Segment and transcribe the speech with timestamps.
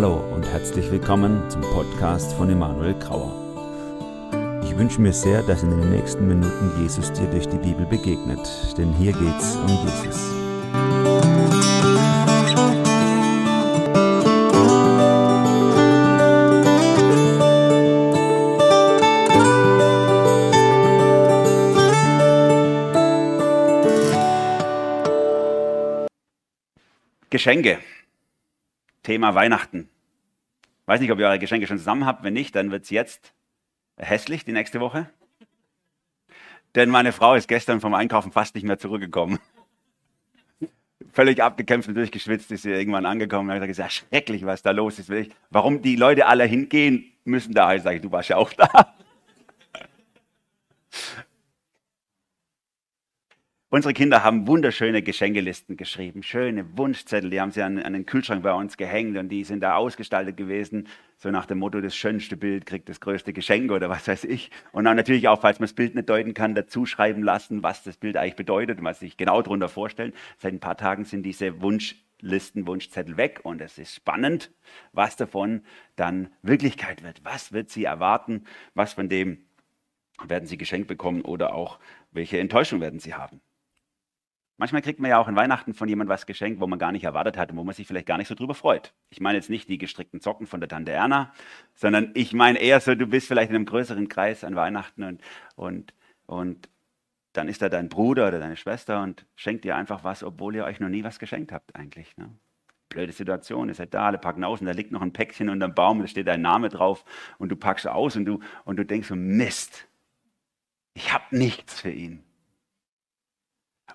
[0.00, 3.34] Hallo und herzlich willkommen zum Podcast von Emanuel Grauer.
[4.62, 8.38] Ich wünsche mir sehr, dass in den nächsten Minuten Jesus dir durch die Bibel begegnet,
[8.78, 10.30] denn hier geht's um Jesus.
[27.30, 27.80] Geschenke.
[29.08, 29.88] Thema Weihnachten.
[30.84, 32.24] Weiß nicht, ob ihr eure Geschenke schon zusammen habt.
[32.24, 33.32] Wenn nicht, dann wird es jetzt
[33.96, 35.08] hässlich die nächste Woche.
[36.74, 39.38] Denn meine Frau ist gestern vom Einkaufen fast nicht mehr zurückgekommen.
[41.14, 43.48] Völlig abgekämpft und durchgeschwitzt ist sie irgendwann angekommen.
[43.48, 45.10] Und hat gesagt, ja, schrecklich, was da los ist.
[45.48, 47.74] Warum die Leute alle hingehen müssen da.
[47.74, 48.94] Ich sage, du warst ja auch da.
[53.70, 58.42] Unsere Kinder haben wunderschöne Geschenkelisten geschrieben, schöne Wunschzettel, die haben sie an, an, den Kühlschrank
[58.42, 60.88] bei uns gehängt und die sind da ausgestaltet gewesen,
[61.18, 64.50] so nach dem Motto, das schönste Bild kriegt das größte Geschenk oder was weiß ich.
[64.72, 67.82] Und dann natürlich auch, falls man das Bild nicht deuten kann, dazu schreiben lassen, was
[67.82, 70.14] das Bild eigentlich bedeutet und was sich genau darunter vorstellen.
[70.38, 74.50] Seit ein paar Tagen sind diese Wunschlisten, Wunschzettel weg und es ist spannend,
[74.94, 75.60] was davon
[75.94, 77.22] dann Wirklichkeit wird.
[77.22, 78.44] Was wird sie erwarten?
[78.72, 79.44] Was von dem
[80.24, 81.78] werden sie geschenkt bekommen oder auch
[82.12, 83.42] welche Enttäuschung werden sie haben?
[84.58, 87.04] Manchmal kriegt man ja auch in Weihnachten von jemandem was geschenkt, wo man gar nicht
[87.04, 88.92] erwartet hat und wo man sich vielleicht gar nicht so drüber freut.
[89.08, 91.32] Ich meine jetzt nicht die gestrickten Socken von der Tante Erna,
[91.74, 95.22] sondern ich meine eher so, du bist vielleicht in einem größeren Kreis an Weihnachten und,
[95.54, 95.94] und,
[96.26, 96.68] und
[97.34, 100.64] dann ist da dein Bruder oder deine Schwester und schenkt dir einfach was, obwohl ihr
[100.64, 102.16] euch noch nie was geschenkt habt eigentlich.
[102.16, 102.28] Ne?
[102.88, 105.74] Blöde Situation, ihr seid da, alle packen aus und da liegt noch ein Päckchen unterm
[105.74, 107.04] Baum, da steht dein Name drauf
[107.38, 109.86] und du packst aus und du, und du denkst so, Mist,
[110.94, 112.24] ich habe nichts für ihn.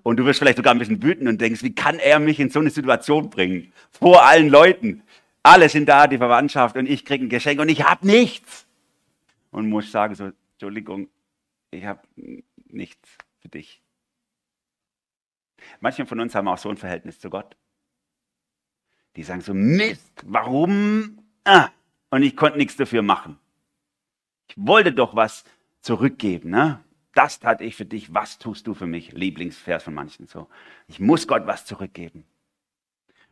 [0.04, 2.50] Und du wirst vielleicht sogar ein bisschen wütend und denkst, wie kann er mich in
[2.50, 3.72] so eine Situation bringen?
[3.92, 5.02] Vor allen Leuten.
[5.42, 8.66] Alle sind da, die Verwandtschaft, und ich kriege ein Geschenk und ich habe nichts.
[9.52, 11.10] Und muss sagen, so, Entschuldigung,
[11.72, 12.02] ich habe
[12.68, 13.10] nichts
[13.42, 13.82] für dich.
[15.80, 17.56] Manche von uns haben auch so ein Verhältnis zu Gott.
[19.16, 21.20] Die sagen so, Mist, warum?
[21.44, 21.70] Ah,
[22.10, 23.38] und ich konnte nichts dafür machen.
[24.48, 25.46] Ich wollte doch was
[25.82, 26.50] zurückgeben.
[26.50, 26.83] Ne?
[27.14, 29.12] Das tat ich für dich, was tust du für mich?
[29.14, 30.48] Lieblingsvers von manchen so.
[30.88, 32.26] Ich muss Gott was zurückgeben.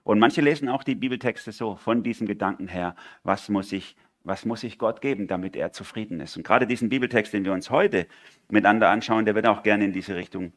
[0.04, 4.46] Und manche lesen auch die Bibeltexte so, von diesem Gedanken her, was muss ich, was
[4.46, 6.38] muss ich Gott geben, damit er zufrieden ist?
[6.38, 8.08] Und gerade diesen Bibeltext, den wir uns heute
[8.50, 10.54] miteinander anschauen, der wird auch gerne in diese Richtung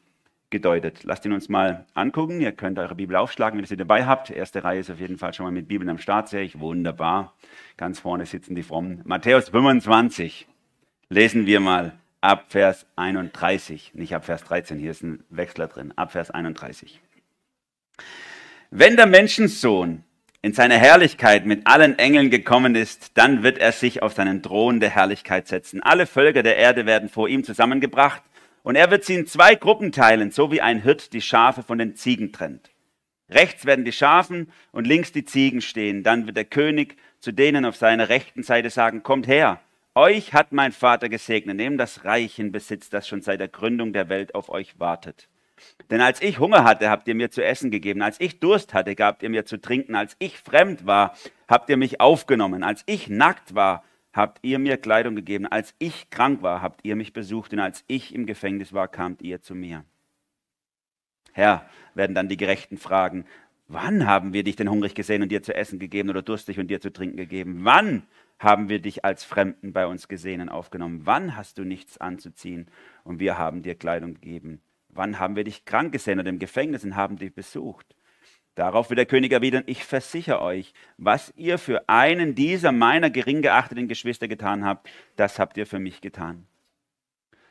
[0.51, 1.05] gedeutet.
[1.05, 2.41] Lasst ihn uns mal angucken.
[2.41, 4.31] Ihr könnt eure Bibel aufschlagen, wenn ihr sie dabei habt.
[4.31, 6.61] Erste Reihe ist auf jeden Fall schon mal mit Bibeln am Start, sehe ich.
[6.61, 7.35] Wunderbar.
[7.77, 9.03] Ganz vorne sitzen die Frommen.
[9.05, 10.47] Matthäus 25.
[11.09, 15.93] Lesen wir mal ab Vers 31, nicht ab Vers 13, hier ist ein Wechsler drin,
[15.97, 16.99] ab Vers 31.
[18.71, 20.05] Wenn der Menschensohn
[20.41, 24.81] in seine Herrlichkeit mit allen Engeln gekommen ist, dann wird er sich auf seinen Thron
[24.81, 25.83] der Herrlichkeit setzen.
[25.83, 28.23] Alle Völker der Erde werden vor ihm zusammengebracht
[28.63, 31.77] und er wird sie in zwei Gruppen teilen, so wie ein Hirt die Schafe von
[31.77, 32.71] den Ziegen trennt.
[33.29, 36.03] Rechts werden die Schafen und links die Ziegen stehen.
[36.03, 39.61] Dann wird der König zu denen auf seiner rechten Seite sagen, kommt her,
[39.95, 43.93] euch hat mein Vater gesegnet, nehmt das Reich in Besitz, das schon seit der Gründung
[43.93, 45.29] der Welt auf euch wartet.
[45.91, 48.03] Denn als ich Hunger hatte, habt ihr mir zu essen gegeben.
[48.03, 49.95] Als ich Durst hatte, gabt ihr mir zu trinken.
[49.95, 51.17] Als ich fremd war,
[51.49, 52.63] habt ihr mich aufgenommen.
[52.63, 55.47] Als ich nackt war, habt ihr mir Kleidung gegeben.
[55.47, 57.53] Als ich krank war, habt ihr mich besucht.
[57.53, 59.85] Und als ich im Gefängnis war, kamt ihr zu mir.
[61.33, 63.25] Herr, werden dann die Gerechten fragen,
[63.67, 66.69] wann haben wir dich denn hungrig gesehen und dir zu essen gegeben oder durstig und
[66.69, 67.61] dir zu trinken gegeben?
[67.63, 68.05] Wann
[68.45, 71.01] haben wir dich als Fremden bei uns gesehen und aufgenommen?
[71.05, 72.69] Wann hast du nichts anzuziehen
[73.03, 74.61] und wir haben dir Kleidung gegeben?
[74.89, 77.97] Wann haben wir dich krank gesehen oder im Gefängnis und haben dich besucht?
[78.55, 83.43] Darauf wird der König erwidern, ich versichere euch, was ihr für einen dieser meiner gering
[83.43, 86.47] geachteten Geschwister getan habt, das habt ihr für mich getan.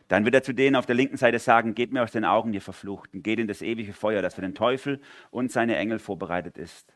[0.07, 2.53] Dann wird er zu denen auf der linken Seite sagen, geht mir aus den Augen,
[2.53, 5.01] ihr Verfluchten, geht in das ewige Feuer, das für den Teufel
[5.31, 6.93] und seine Engel vorbereitet ist.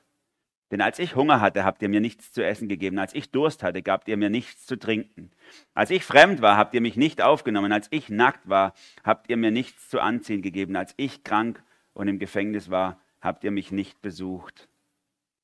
[0.72, 3.00] Denn als ich Hunger hatte, habt ihr mir nichts zu essen gegeben.
[3.00, 5.32] Als ich Durst hatte, gabt ihr mir nichts zu trinken.
[5.74, 7.72] Als ich fremd war, habt ihr mich nicht aufgenommen.
[7.72, 8.74] Als ich nackt war,
[9.04, 10.76] habt ihr mir nichts zu anziehen gegeben.
[10.76, 14.68] Als ich krank und im Gefängnis war, habt ihr mich nicht besucht.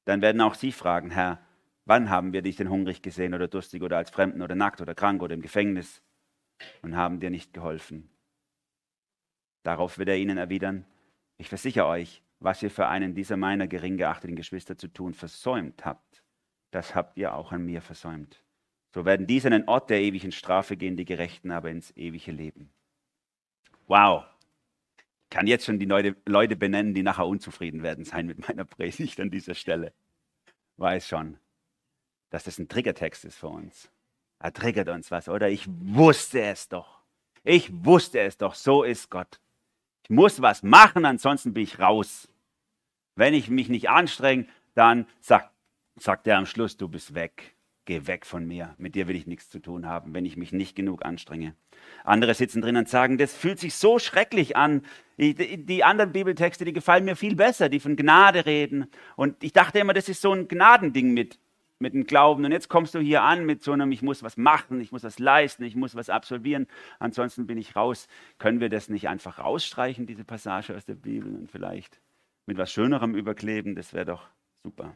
[0.05, 1.39] Dann werden auch sie fragen, Herr,
[1.85, 4.95] wann haben wir dich denn hungrig gesehen oder durstig oder als Fremden oder nackt oder
[4.95, 6.01] krank oder im Gefängnis
[6.81, 8.09] und haben dir nicht geholfen?
[9.63, 10.85] Darauf wird er ihnen erwidern,
[11.37, 15.85] ich versichere euch, was ihr für einen dieser meiner gering geachteten Geschwister zu tun versäumt
[15.85, 16.23] habt,
[16.71, 18.43] das habt ihr auch an mir versäumt.
[18.93, 22.31] So werden diese in den Ort der ewigen Strafe gehen, die Gerechten aber ins ewige
[22.31, 22.69] Leben.
[23.87, 24.25] Wow.
[24.97, 29.19] Ich kann jetzt schon die Leute benennen, die nachher unzufrieden werden sein mit meiner Predigt
[29.19, 29.93] an dieser Stelle.
[30.77, 31.37] Weiß schon.
[32.33, 33.91] dass das ein Triggertext ist für uns.
[34.39, 35.49] Er triggert uns was, oder?
[35.49, 36.99] Ich wusste es doch.
[37.43, 39.39] Ich wusste es doch, so ist Gott.
[40.01, 42.27] Ich muss was machen, ansonsten bin ich raus.
[43.15, 45.51] Wenn ich mich nicht anstrenge, dann sagt,
[45.97, 47.55] sagt er am Schluss, du bist weg.
[47.85, 48.75] Geh weg von mir.
[48.77, 51.53] Mit dir will ich nichts zu tun haben, wenn ich mich nicht genug anstrenge.
[52.05, 54.83] Andere sitzen drin und sagen, das fühlt sich so schrecklich an.
[55.17, 58.87] Die anderen Bibeltexte, die gefallen mir viel besser, die von Gnade reden.
[59.17, 61.39] Und ich dachte immer, das ist so ein Gnadending mit,
[61.79, 62.45] mit dem Glauben.
[62.45, 65.03] Und jetzt kommst du hier an mit so einem, ich muss was machen, ich muss
[65.03, 66.67] was leisten, ich muss was absolvieren,
[66.99, 68.07] ansonsten bin ich raus.
[68.37, 71.99] Können wir das nicht einfach rausstreichen, diese Passage aus der Bibel und vielleicht
[72.45, 73.75] mit was Schönerem überkleben?
[73.75, 74.27] Das wäre doch
[74.63, 74.95] super.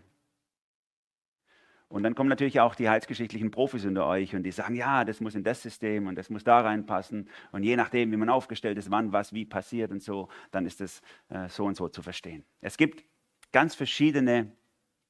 [1.90, 5.22] Und dann kommen natürlich auch die heilsgeschichtlichen Profis unter euch und die sagen, ja, das
[5.22, 7.30] muss in das System und das muss da reinpassen.
[7.54, 10.82] Und je nachdem, wie man aufgestellt ist, wann was wie passiert und so, dann ist
[10.82, 12.44] es äh, so und so zu verstehen.
[12.60, 13.06] Es gibt
[13.54, 14.52] ganz verschiedene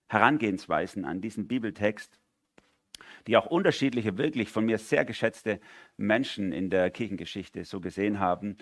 [0.07, 2.19] Herangehensweisen an diesen Bibeltext,
[3.25, 5.59] die auch unterschiedliche, wirklich von mir sehr geschätzte
[5.97, 8.57] Menschen in der Kirchengeschichte so gesehen haben,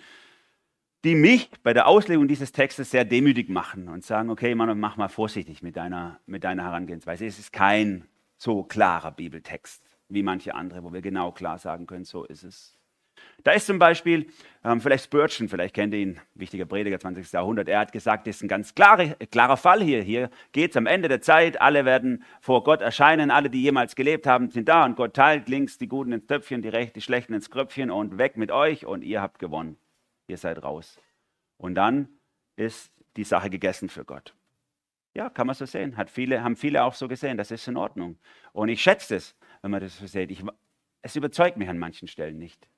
[1.06, 4.96] die mich bei der Auslegung dieses Textes sehr demütig machen und sagen, okay, Mann, mach
[4.96, 7.24] mal vorsichtig mit deiner, mit deiner Herangehensweise.
[7.24, 12.04] Es ist kein so klarer Bibeltext wie manche andere, wo wir genau klar sagen können,
[12.04, 12.76] so ist es.
[13.44, 14.26] Da ist zum Beispiel,
[14.64, 17.32] ähm, vielleicht Spurgeon, vielleicht kennt ihr ihn, wichtiger Prediger 20.
[17.32, 20.02] Jahrhundert, er hat gesagt, das ist ein ganz klare, klarer Fall hier.
[20.02, 23.94] Hier geht es am Ende der Zeit, alle werden vor Gott erscheinen, alle, die jemals
[23.94, 27.02] gelebt haben, sind da und Gott teilt links die Guten ins Töpfchen, die Rechten, die
[27.02, 29.76] Schlechten ins Kröpfchen und weg mit euch und ihr habt gewonnen
[30.26, 31.00] ihr seid raus.
[31.56, 32.08] Und dann
[32.56, 34.34] ist die Sache gegessen für Gott.
[35.14, 35.96] Ja, kann man so sehen.
[35.96, 37.38] Hat viele, haben viele auch so gesehen.
[37.38, 38.18] Das ist in Ordnung.
[38.52, 40.30] Und ich schätze es, wenn man das so sieht.
[40.30, 40.42] Ich,
[41.02, 42.68] es überzeugt mich an manchen Stellen nicht.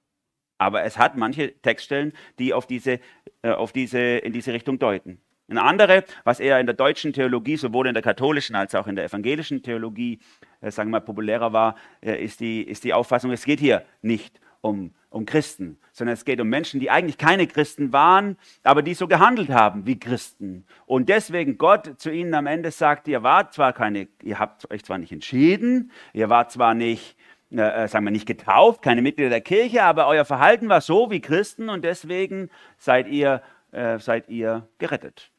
[0.59, 3.01] Aber es hat manche Textstellen, die auf diese,
[3.43, 5.21] äh, auf diese, in diese Richtung deuten.
[5.51, 8.97] Eine andere, was eher in der deutschen Theologie, sowohl in der katholischen als auch in
[8.97, 10.21] der evangelischen Theologie,
[10.61, 13.85] äh, sagen wir mal, populärer war, äh, ist, die, ist die Auffassung, es geht hier
[14.03, 18.83] nicht um um Christen, sondern es geht um Menschen, die eigentlich keine Christen waren, aber
[18.83, 20.67] die so gehandelt haben wie Christen.
[20.87, 24.85] Und deswegen Gott zu ihnen am Ende sagt, ihr wart zwar keine, ihr habt euch
[24.85, 27.17] zwar nicht entschieden, ihr wart zwar nicht,
[27.51, 31.11] äh, äh, sagen wir nicht getauft, keine Mitglieder der Kirche, aber euer Verhalten war so
[31.11, 35.31] wie Christen und deswegen seid ihr, äh, seid ihr gerettet.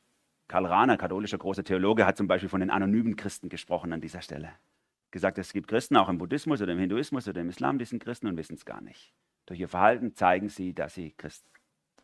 [0.48, 4.24] Karl Rahner, katholischer großer Theologe, hat zum Beispiel von den anonymen Christen gesprochen an dieser
[4.24, 4.50] Stelle.
[5.12, 8.04] Gesagt, es gibt Christen auch im Buddhismus oder im Hinduismus oder im Islam, die sind
[8.04, 9.14] Christen und wissen es gar nicht.
[9.46, 11.44] Durch ihr Verhalten zeigen sie, dass sie Christ,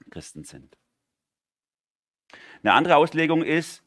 [0.09, 0.77] Christen sind.
[2.63, 3.83] Eine andere Auslegung ist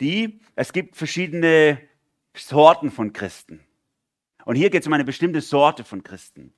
[0.00, 1.78] die, es gibt verschiedene
[2.34, 3.60] Sorten von Christen.
[4.44, 6.52] Und hier geht es um eine bestimmte Sorte von Christen.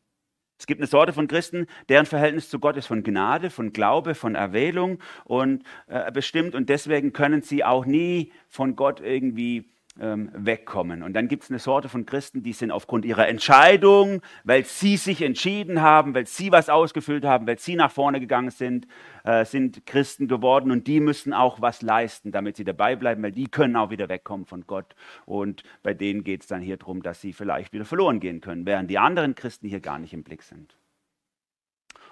[0.58, 4.14] Es gibt eine Sorte von Christen, deren Verhältnis zu Gott ist von Gnade, von Glaube,
[4.14, 10.30] von Erwählung und äh, bestimmt und deswegen können sie auch nie von Gott irgendwie ähm,
[10.32, 11.02] wegkommen.
[11.02, 14.96] Und dann gibt es eine Sorte von Christen, die sind aufgrund ihrer Entscheidung, weil sie
[14.96, 18.86] sich entschieden haben, weil sie was ausgefüllt haben, weil sie nach vorne gegangen sind,
[19.24, 23.32] äh, sind Christen geworden und die müssen auch was leisten, damit sie dabei bleiben, weil
[23.32, 24.94] die können auch wieder wegkommen von Gott.
[25.26, 28.66] Und bei denen geht es dann hier darum, dass sie vielleicht wieder verloren gehen können,
[28.66, 30.76] während die anderen Christen hier gar nicht im Blick sind.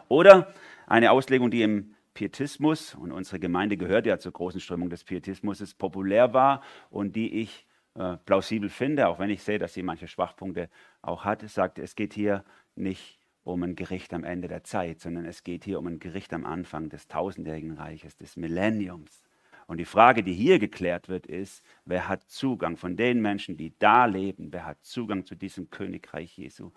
[0.09, 0.53] Oder
[0.87, 5.63] eine Auslegung, die im Pietismus, und unsere Gemeinde gehört ja zur großen Strömung des Pietismus,
[5.75, 7.68] populär war und die ich
[7.99, 10.71] äh, plausibel finde, auch wenn ich sehe, dass sie manche Schwachpunkte
[11.03, 12.45] auch hat, sagt, es geht hier
[12.77, 16.33] nicht um ein Gericht am Ende der Zeit, sondern es geht hier um ein Gericht
[16.33, 19.25] am Anfang des tausendjährigen Reiches, des Millenniums.
[19.67, 23.77] Und die Frage, die hier geklärt wird, ist, wer hat Zugang von den Menschen, die
[23.79, 26.71] da leben, wer hat Zugang zu diesem Königreich Jesu,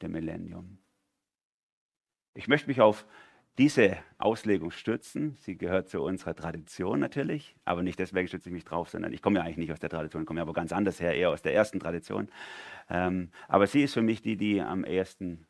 [0.00, 0.78] dem Millennium?
[2.34, 3.04] Ich möchte mich auf
[3.58, 5.36] diese Auslegung stützen.
[5.40, 9.20] Sie gehört zu unserer Tradition natürlich, aber nicht deswegen stütze ich mich drauf, sondern ich
[9.20, 11.42] komme ja eigentlich nicht aus der Tradition, komme ja aber ganz anders her, eher aus
[11.42, 12.28] der ersten Tradition.
[12.88, 15.46] Ähm, aber sie ist für mich die, die am ehesten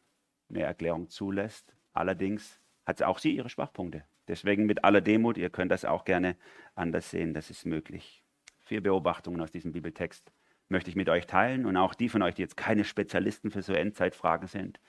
[0.48, 1.76] eine Erklärung zulässt.
[1.92, 4.04] Allerdings hat auch sie ihre Schwachpunkte.
[4.26, 6.36] Deswegen mit aller Demut, ihr könnt das auch gerne
[6.74, 8.24] anders sehen, das ist möglich.
[8.60, 10.32] Vier Beobachtungen aus diesem Bibeltext
[10.70, 13.62] möchte ich mit euch teilen und auch die von euch, die jetzt keine Spezialisten für
[13.62, 14.80] so Endzeitfragen sind,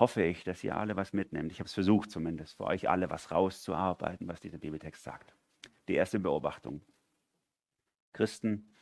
[0.00, 1.52] hoffe ich, dass ihr alle was mitnehmt.
[1.52, 5.34] Ich habe es versucht zumindest, für euch alle was rauszuarbeiten, was dieser Bibeltext sagt.
[5.88, 6.80] Die erste Beobachtung.
[8.12, 8.74] Christen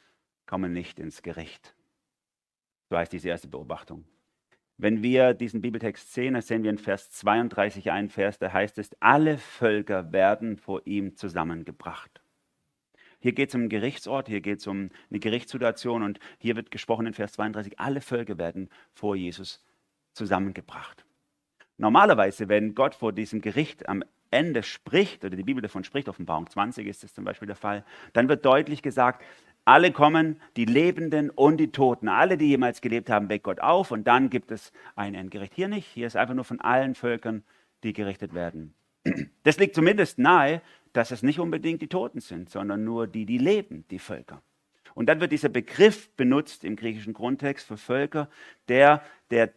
[0.46, 1.74] kommen nicht ins Gericht.
[2.88, 4.04] So heißt diese erste Beobachtung.
[4.78, 8.78] Wenn wir diesen Bibeltext sehen, dann sehen wir in Vers 32 einen Vers, da heißt
[8.78, 12.22] es, alle Völker werden vor ihm zusammengebracht.
[13.18, 16.70] Hier geht es um einen Gerichtsort, hier geht es um eine Gerichtssituation und hier wird
[16.70, 19.66] gesprochen in Vers 32, alle Völker werden vor Jesus
[20.12, 21.04] zusammengebracht.
[21.78, 26.50] Normalerweise, wenn Gott vor diesem Gericht am Ende spricht, oder die Bibel davon spricht, Offenbarung
[26.50, 29.24] 20 ist das zum Beispiel der Fall, dann wird deutlich gesagt,
[29.64, 33.90] Alle kommen, die Lebenden und die Toten, alle, die jemals gelebt haben, weckt Gott auf
[33.90, 35.52] und dann gibt es ein Endgericht.
[35.52, 37.44] Hier nicht, hier ist einfach nur von allen Völkern,
[37.82, 38.72] die gerichtet werden.
[39.42, 40.62] Das liegt zumindest nahe,
[40.94, 44.40] dass es nicht unbedingt die Toten sind, sondern nur die, die leben, die Völker.
[44.94, 48.30] Und dann wird dieser Begriff benutzt im griechischen Grundtext für Völker,
[48.68, 49.52] der, der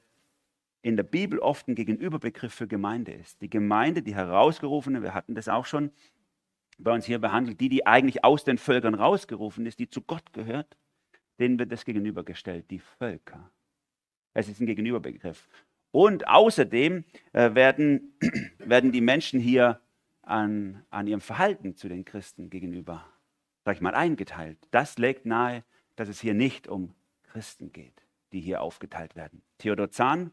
[0.82, 3.42] in der Bibel oft ein Gegenüberbegriff für Gemeinde ist.
[3.42, 5.92] Die Gemeinde, die herausgerufene, wir hatten das auch schon
[6.78, 10.34] bei uns hier behandelt, die, die eigentlich aus den Völkern rausgerufen ist, die zu Gott
[10.34, 10.78] gehört,
[11.40, 13.52] denen wird das gegenübergestellt, die Völker.
[14.34, 15.48] Es ist ein Gegenüberbegriff.
[15.92, 18.18] Und außerdem äh, werden,
[18.60, 19.80] werden die Menschen hier
[20.22, 23.06] an, an ihrem Verhalten zu den Christen gegenüber,
[23.66, 24.58] sag ich mal, eingeteilt.
[24.72, 25.64] Das legt nahe,
[25.96, 29.42] dass es hier nicht um Christen geht, die hier aufgeteilt werden.
[29.58, 30.32] Theodor Zahn,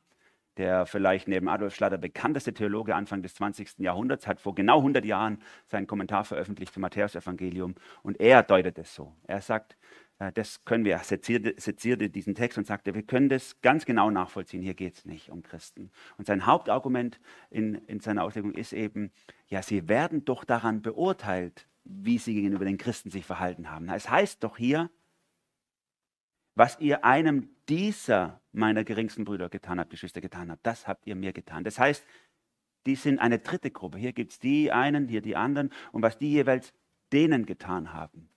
[0.59, 3.79] der vielleicht neben Adolf Schlatter bekannteste Theologe Anfang des 20.
[3.79, 8.95] Jahrhunderts, hat vor genau 100 Jahren seinen Kommentar veröffentlicht zum Matthäusevangelium und er deutet es
[8.95, 9.15] so.
[9.27, 9.77] Er sagt,
[10.19, 14.11] äh, das können wir, sezierte, sezierte diesen Text und sagte, wir können das ganz genau
[14.11, 14.63] nachvollziehen.
[14.63, 15.91] Hier geht es nicht um Christen.
[16.17, 19.13] Und sein Hauptargument in, in seiner Auslegung ist eben,
[19.47, 23.89] ja, sie werden doch daran beurteilt, wie sie gegenüber den Christen sich verhalten haben.
[23.89, 24.91] Es heißt doch hier,
[26.59, 31.15] was ihr einem dieser meiner geringsten Brüder getan habt, Geschwister getan habt, das habt ihr
[31.15, 31.63] mir getan.
[31.63, 32.05] Das heißt,
[32.85, 33.97] die sind eine dritte Gruppe.
[33.99, 35.71] Hier gibt es die einen, hier die anderen.
[35.93, 36.75] Und was die jeweils
[37.13, 38.29] denen getan haben,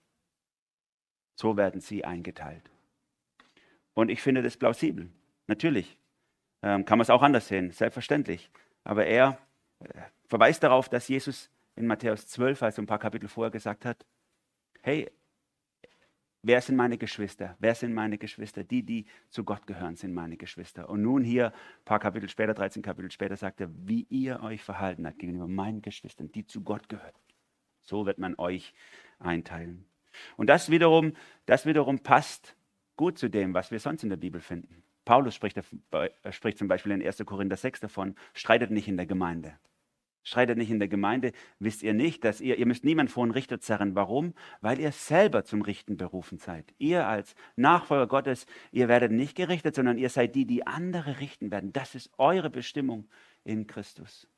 [1.34, 2.70] so werden sie eingeteilt.
[3.92, 5.10] Und ich finde das plausibel.
[5.48, 5.98] Natürlich
[6.62, 8.52] ähm, kann man es auch anders sehen, selbstverständlich.
[8.84, 9.36] Aber er
[9.80, 9.88] äh,
[10.28, 14.06] verweist darauf, dass Jesus in Matthäus 12, also ein paar Kapitel vorher gesagt hat,
[14.82, 15.10] hey,
[16.42, 17.56] wer sind meine Geschwister?
[17.58, 18.64] Wer sind meine Geschwister?
[18.64, 20.88] Die, die zu Gott gehören, sind meine Geschwister.
[20.88, 24.62] Und nun hier, ein paar Kapitel später, 13 Kapitel später, sagt er, wie ihr euch
[24.62, 27.14] verhalten habt gegenüber meinen Geschwistern, die zu Gott gehören.
[27.80, 28.74] So wird man euch
[29.18, 29.84] einteilen.
[30.36, 31.14] Und das wiederum,
[31.46, 32.56] das wiederum passt
[32.96, 34.82] gut zu dem, was wir sonst in der Bibel finden.
[35.04, 35.58] Paulus spricht,
[36.30, 37.24] spricht zum Beispiel in 1.
[37.24, 39.58] Korinther 6 davon, streitet nicht in der Gemeinde.
[40.24, 43.32] Streitet nicht in der Gemeinde, wisst ihr nicht, dass ihr, ihr müsst niemand vor einen
[43.32, 43.96] Richter zerren.
[43.96, 44.34] Warum?
[44.60, 46.72] Weil ihr selber zum Richten berufen seid.
[46.78, 51.50] Ihr als Nachfolger Gottes, ihr werdet nicht gerichtet, sondern ihr seid die, die andere richten
[51.50, 51.72] werden.
[51.72, 53.08] Das ist eure Bestimmung
[53.42, 54.28] in Christus.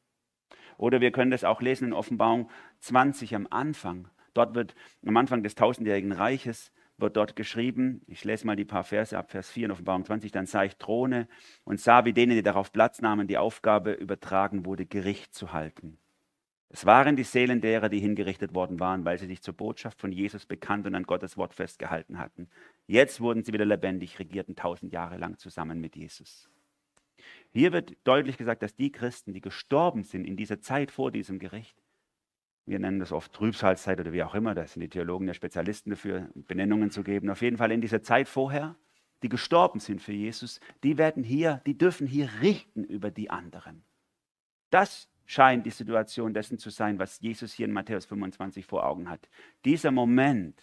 [0.79, 2.51] Oder wir können das auch lesen in Offenbarung
[2.81, 4.09] 20 am Anfang.
[4.33, 4.75] Dort wird
[5.07, 6.73] am Anfang des tausendjährigen Reiches
[7.05, 10.33] wird dort geschrieben, ich lese mal die paar Verse ab, Vers 4 in Offenbarung 20,
[10.33, 11.29] dann sah ich Throne
[11.65, 15.99] und sah, wie denen, die darauf Platz nahmen, die Aufgabe übertragen wurde, Gericht zu halten.
[16.71, 20.11] Es waren die Seelen derer, die hingerichtet worden waren, weil sie sich zur Botschaft von
[20.11, 22.49] Jesus bekannt und an Gottes Wort festgehalten hatten.
[22.89, 26.51] Jetzt wurden sie wieder lebendig, regierten tausend Jahre lang zusammen mit Jesus.
[27.53, 31.39] Hier wird deutlich gesagt, dass die Christen, die gestorben sind in dieser Zeit vor diesem
[31.39, 31.84] Gericht,
[32.67, 35.91] wir nennen das oft Trübsalzeit oder wie auch immer, da sind die Theologen der Spezialisten
[35.91, 37.31] dafür, Benennungen zu geben.
[37.31, 38.77] Auf jeden Fall in dieser Zeit vorher,
[39.23, 43.83] die gestorben sind für Jesus, die werden hier, die dürfen hier richten über die anderen.
[44.71, 49.09] Das scheint die Situation dessen zu sein, was Jesus hier in Matthäus 25 vor Augen
[49.09, 49.29] hat.
[49.65, 50.61] Dieser Moment,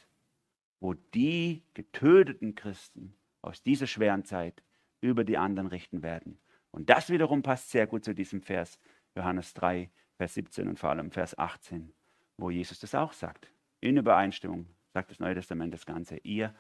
[0.80, 4.64] wo die getöteten Christen aus dieser schweren Zeit
[5.02, 6.40] über die anderen richten werden.
[6.72, 8.80] Und das wiederum passt sehr gut zu diesem Vers
[9.16, 9.90] Johannes 3,
[10.22, 11.92] Vers 17 und vor allem Vers 18,
[12.38, 13.52] wo Jesus das auch sagt.
[13.80, 16.18] In Übereinstimmung sagt das Neue Testament das Ganze.
[16.18, 16.54] Ihr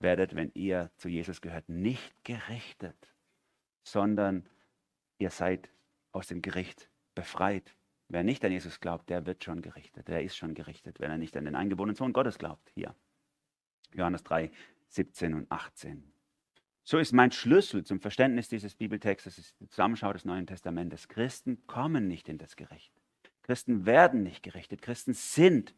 [0.00, 3.14] werdet, wenn ihr zu Jesus gehört, nicht gerichtet,
[3.84, 4.46] sondern
[5.16, 5.70] ihr seid
[6.12, 7.74] aus dem Gericht befreit.
[8.10, 10.08] Wer nicht an Jesus glaubt, der wird schon gerichtet.
[10.08, 12.70] Der ist schon gerichtet, wenn er nicht an den eingeborenen Sohn Gottes glaubt.
[12.74, 12.94] Hier.
[13.94, 14.50] Johannes 3,
[14.88, 16.12] 17 und 18.
[16.84, 21.08] So ist mein Schlüssel zum Verständnis dieses Bibeltextes, die Zusammenschau des Neuen Testamentes.
[21.08, 22.92] Christen kommen nicht in das Gericht.
[23.46, 24.82] Christen werden nicht gerichtet.
[24.82, 25.72] Christen sind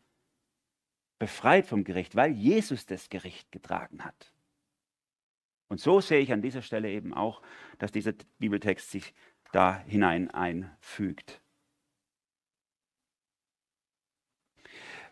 [1.19, 4.33] befreit vom Gericht, weil Jesus das Gericht getragen hat.
[5.69, 7.43] Und so sehe ich an dieser Stelle eben auch,
[7.79, 9.13] dass dieser Bibeltext sich
[9.53, 11.43] da hinein einfügt.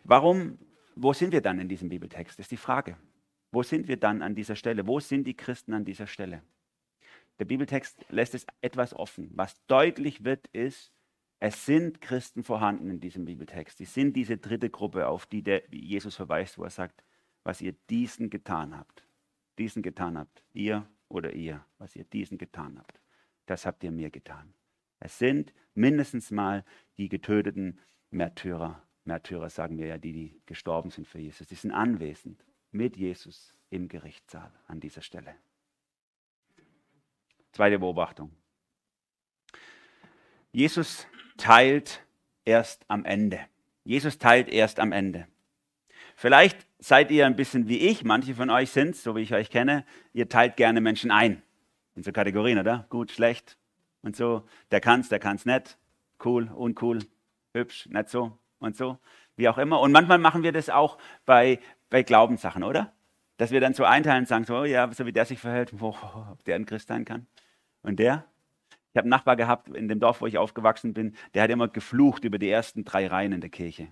[0.03, 0.57] Warum,
[0.95, 2.39] wo sind wir dann in diesem Bibeltext?
[2.39, 2.97] Ist die Frage.
[3.51, 4.87] Wo sind wir dann an dieser Stelle?
[4.87, 6.41] Wo sind die Christen an dieser Stelle?
[7.37, 9.29] Der Bibeltext lässt es etwas offen.
[9.35, 10.91] Was deutlich wird, ist,
[11.39, 13.77] es sind Christen vorhanden in diesem Bibeltext.
[13.77, 17.03] Sie sind diese dritte Gruppe, auf die der Jesus verweist, wo er sagt,
[17.43, 19.05] was ihr diesen getan habt.
[19.59, 20.43] Diesen getan habt.
[20.53, 22.99] Ihr oder ihr, was ihr diesen getan habt.
[23.45, 24.53] Das habt ihr mir getan.
[24.99, 26.65] Es sind mindestens mal
[26.97, 27.79] die getöteten
[28.09, 28.81] Märtyrer.
[29.03, 31.47] Märtyrer sagen wir ja, die, die gestorben sind für Jesus.
[31.47, 35.35] Die sind anwesend mit Jesus im Gerichtssaal an dieser Stelle.
[37.51, 38.31] Zweite Beobachtung.
[40.51, 42.01] Jesus teilt
[42.45, 43.39] erst am Ende.
[43.83, 45.27] Jesus teilt erst am Ende.
[46.15, 49.49] Vielleicht seid ihr ein bisschen wie ich, manche von euch sind, so wie ich euch
[49.49, 51.41] kenne, ihr teilt gerne Menschen ein
[51.97, 52.85] in so Kategorien, oder?
[52.89, 53.57] Gut, schlecht
[54.03, 54.43] und so.
[54.71, 55.77] Der kann's, der kann's nicht.
[56.23, 56.99] Cool, uncool,
[57.53, 58.97] hübsch, nicht so und so.
[59.35, 59.79] Wie auch immer.
[59.81, 62.93] Und manchmal machen wir das auch bei, bei Glaubenssachen, oder?
[63.37, 65.95] Dass wir dann so einteilen und sagen, so, ja, so wie der sich verhält, oh,
[66.31, 67.27] ob der ein Christ sein kann.
[67.81, 68.25] Und der?
[68.93, 71.67] Ich habe einen Nachbar gehabt in dem Dorf, wo ich aufgewachsen bin, der hat immer
[71.67, 73.87] geflucht über die ersten drei Reihen in der Kirche.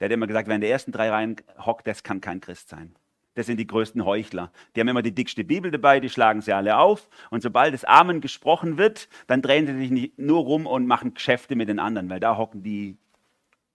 [0.00, 2.68] Der hat immer gesagt, wer in den ersten drei Reihen hockt, das kann kein Christ
[2.68, 2.94] sein.
[3.34, 4.50] Das sind die größten Heuchler.
[4.74, 7.08] Die haben immer die dickste Bibel dabei, die schlagen sie alle auf.
[7.30, 11.14] Und sobald das Amen gesprochen wird, dann drehen sie sich nicht nur rum und machen
[11.14, 12.96] Geschäfte mit den anderen, weil da hocken die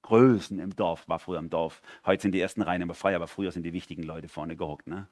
[0.01, 1.81] Größen im Dorf, war früher im Dorf.
[2.05, 4.87] Heute sind die ersten Reihen immer frei, aber früher sind die wichtigen Leute vorne gehockt.
[4.87, 5.07] Ne?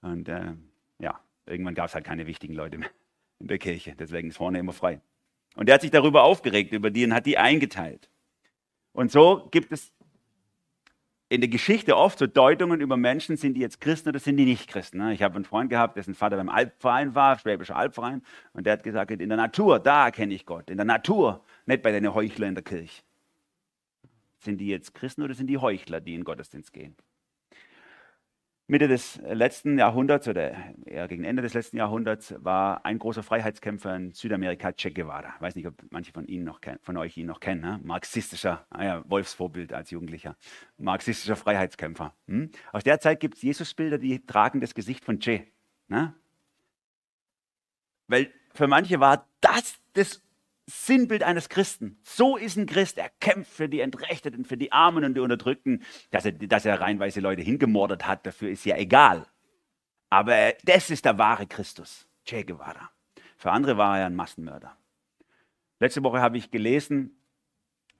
[0.00, 0.54] Und äh,
[0.98, 2.90] ja, irgendwann gab es halt keine wichtigen Leute mehr
[3.38, 3.94] in der Kirche.
[3.98, 5.00] Deswegen ist vorne immer frei.
[5.56, 8.08] Und er hat sich darüber aufgeregt, über die und hat die eingeteilt.
[8.92, 9.92] Und so gibt es
[11.28, 14.44] in der Geschichte oft so Deutungen über Menschen, sind die jetzt Christen oder sind die
[14.44, 14.98] nicht Christen.
[14.98, 15.12] Ne?
[15.12, 18.84] Ich habe einen Freund gehabt, dessen Vater beim Alpverein war, Schwäbischer Alpverein, und der hat
[18.84, 20.70] gesagt, in der Natur, da kenne ich Gott.
[20.70, 23.02] In der Natur, nicht bei den Heuchlern in der Kirche.
[24.38, 26.94] Sind die jetzt Christen oder sind die Heuchler, die in Gottesdienst gehen?
[28.68, 30.52] Mitte des letzten Jahrhunderts oder
[30.86, 35.34] eher gegen Ende des letzten Jahrhunderts war ein großer Freiheitskämpfer in Südamerika Che Guevara.
[35.36, 37.60] Ich weiß nicht, ob manche von, Ihnen noch von euch ihn noch kennen.
[37.60, 37.78] Ne?
[37.84, 40.36] Marxistischer, ah ja, Wolfsvorbild als Jugendlicher.
[40.78, 42.12] Marxistischer Freiheitskämpfer.
[42.26, 42.50] Hm?
[42.72, 45.46] Aus der Zeit gibt es Jesusbilder, die tragen das Gesicht von Che.
[45.86, 46.12] Ne?
[48.08, 50.25] Weil für manche war das das
[50.68, 51.98] Sinnbild eines Christen.
[52.02, 52.98] So ist ein Christ.
[52.98, 55.84] Er kämpft für die Entrechteten, für die Armen und die Unterdrückten.
[56.10, 59.26] Dass er, dass er reinweise Leute hingemordet hat, dafür ist ja egal.
[60.10, 62.90] Aber das ist der wahre Christus, Che Guevara.
[63.36, 64.76] Für andere war er ein Massenmörder.
[65.78, 67.20] Letzte Woche habe ich gelesen,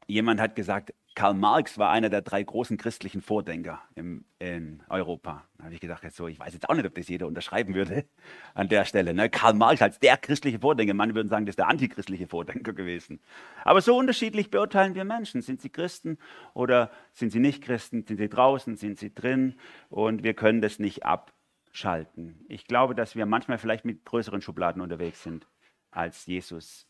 [0.07, 5.45] jemand hat gesagt, Karl Marx war einer der drei großen christlichen Vordenker im, in Europa.
[5.57, 8.05] Da habe ich gedacht, so, ich weiß jetzt auch nicht, ob das jeder unterschreiben würde
[8.55, 9.15] an der Stelle.
[9.15, 9.31] Ne?
[9.31, 13.21] Karl Marx als der christliche Vordenker, manche würden sagen, das ist der antichristliche Vordenker gewesen.
[13.65, 15.41] Aber so unterschiedlich beurteilen wir Menschen.
[15.41, 16.19] Sind sie Christen
[16.53, 18.05] oder sind sie nicht Christen?
[18.07, 18.77] Sind sie draußen?
[18.77, 19.55] Sind sie drin?
[19.89, 22.45] Und wir können das nicht abschalten.
[22.47, 25.47] Ich glaube, dass wir manchmal vielleicht mit größeren Schubladen unterwegs sind
[25.91, 26.87] als Jesus.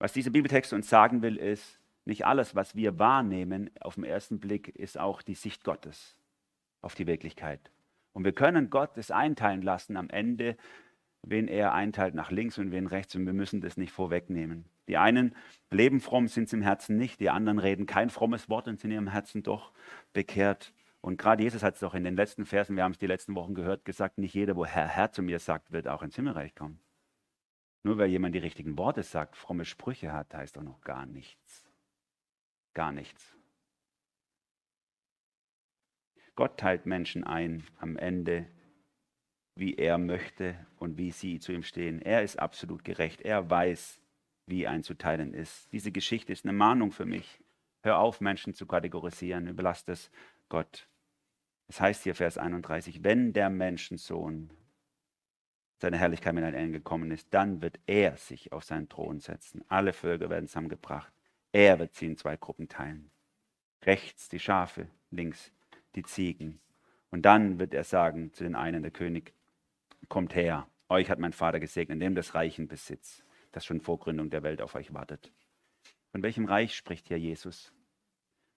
[0.00, 4.38] Was dieser Bibeltext uns sagen will, ist, nicht alles, was wir wahrnehmen auf den ersten
[4.38, 6.16] Blick, ist auch die Sicht Gottes
[6.82, 7.70] auf die Wirklichkeit.
[8.12, 10.56] Und wir können Gott es einteilen lassen am Ende,
[11.22, 13.16] wen er einteilt nach links und wen rechts.
[13.16, 14.66] Und wir müssen das nicht vorwegnehmen.
[14.86, 15.34] Die einen
[15.70, 17.20] leben fromm, sind es im Herzen nicht.
[17.20, 19.72] Die anderen reden kein frommes Wort und sind in ihrem Herzen doch
[20.12, 20.74] bekehrt.
[21.00, 23.34] Und gerade Jesus hat es doch in den letzten Versen, wir haben es die letzten
[23.34, 26.54] Wochen gehört, gesagt, nicht jeder, wo Herr, Herr zu mir sagt, wird auch ins Himmelreich
[26.54, 26.80] kommen.
[27.82, 31.63] Nur weil jemand die richtigen Worte sagt, fromme Sprüche hat, heißt doch noch gar nichts
[32.74, 33.34] gar nichts.
[36.34, 38.46] Gott teilt Menschen ein am Ende,
[39.56, 42.02] wie er möchte und wie sie zu ihm stehen.
[42.02, 43.20] Er ist absolut gerecht.
[43.20, 44.00] Er weiß,
[44.46, 45.72] wie einzuteilen ist.
[45.72, 47.40] Diese Geschichte ist eine Mahnung für mich.
[47.84, 49.46] Hör auf, Menschen zu kategorisieren.
[49.46, 50.10] Überlass das
[50.48, 50.88] Gott.
[51.68, 54.52] Es heißt hier Vers 31, wenn der Menschensohn
[55.80, 59.64] seine Herrlichkeit mit den Engeln gekommen ist, dann wird er sich auf seinen Thron setzen.
[59.68, 61.12] Alle Völker werden zusammengebracht.
[61.54, 63.12] Er wird sie in zwei Gruppen teilen.
[63.84, 65.52] Rechts die Schafe, links
[65.94, 66.60] die Ziegen.
[67.10, 69.32] Und dann wird er sagen zu den einen, der König,
[70.08, 74.30] kommt her, euch hat mein Vater gesegnet, nehmt das reichen Besitz, das schon vor Gründung
[74.30, 75.32] der Welt auf euch wartet.
[76.10, 77.72] Von welchem Reich spricht hier Jesus?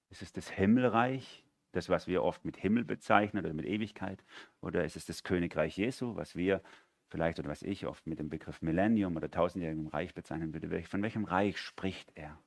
[0.10, 4.24] Ist es das Himmelreich, das, was wir oft mit Himmel bezeichnen oder mit Ewigkeit?
[4.60, 6.64] Oder ist es das Königreich Jesu, was wir
[7.10, 10.82] vielleicht oder was ich oft mit dem Begriff Millennium oder tausendjährigem Reich bezeichnen würde?
[10.86, 12.40] Von welchem Reich spricht er?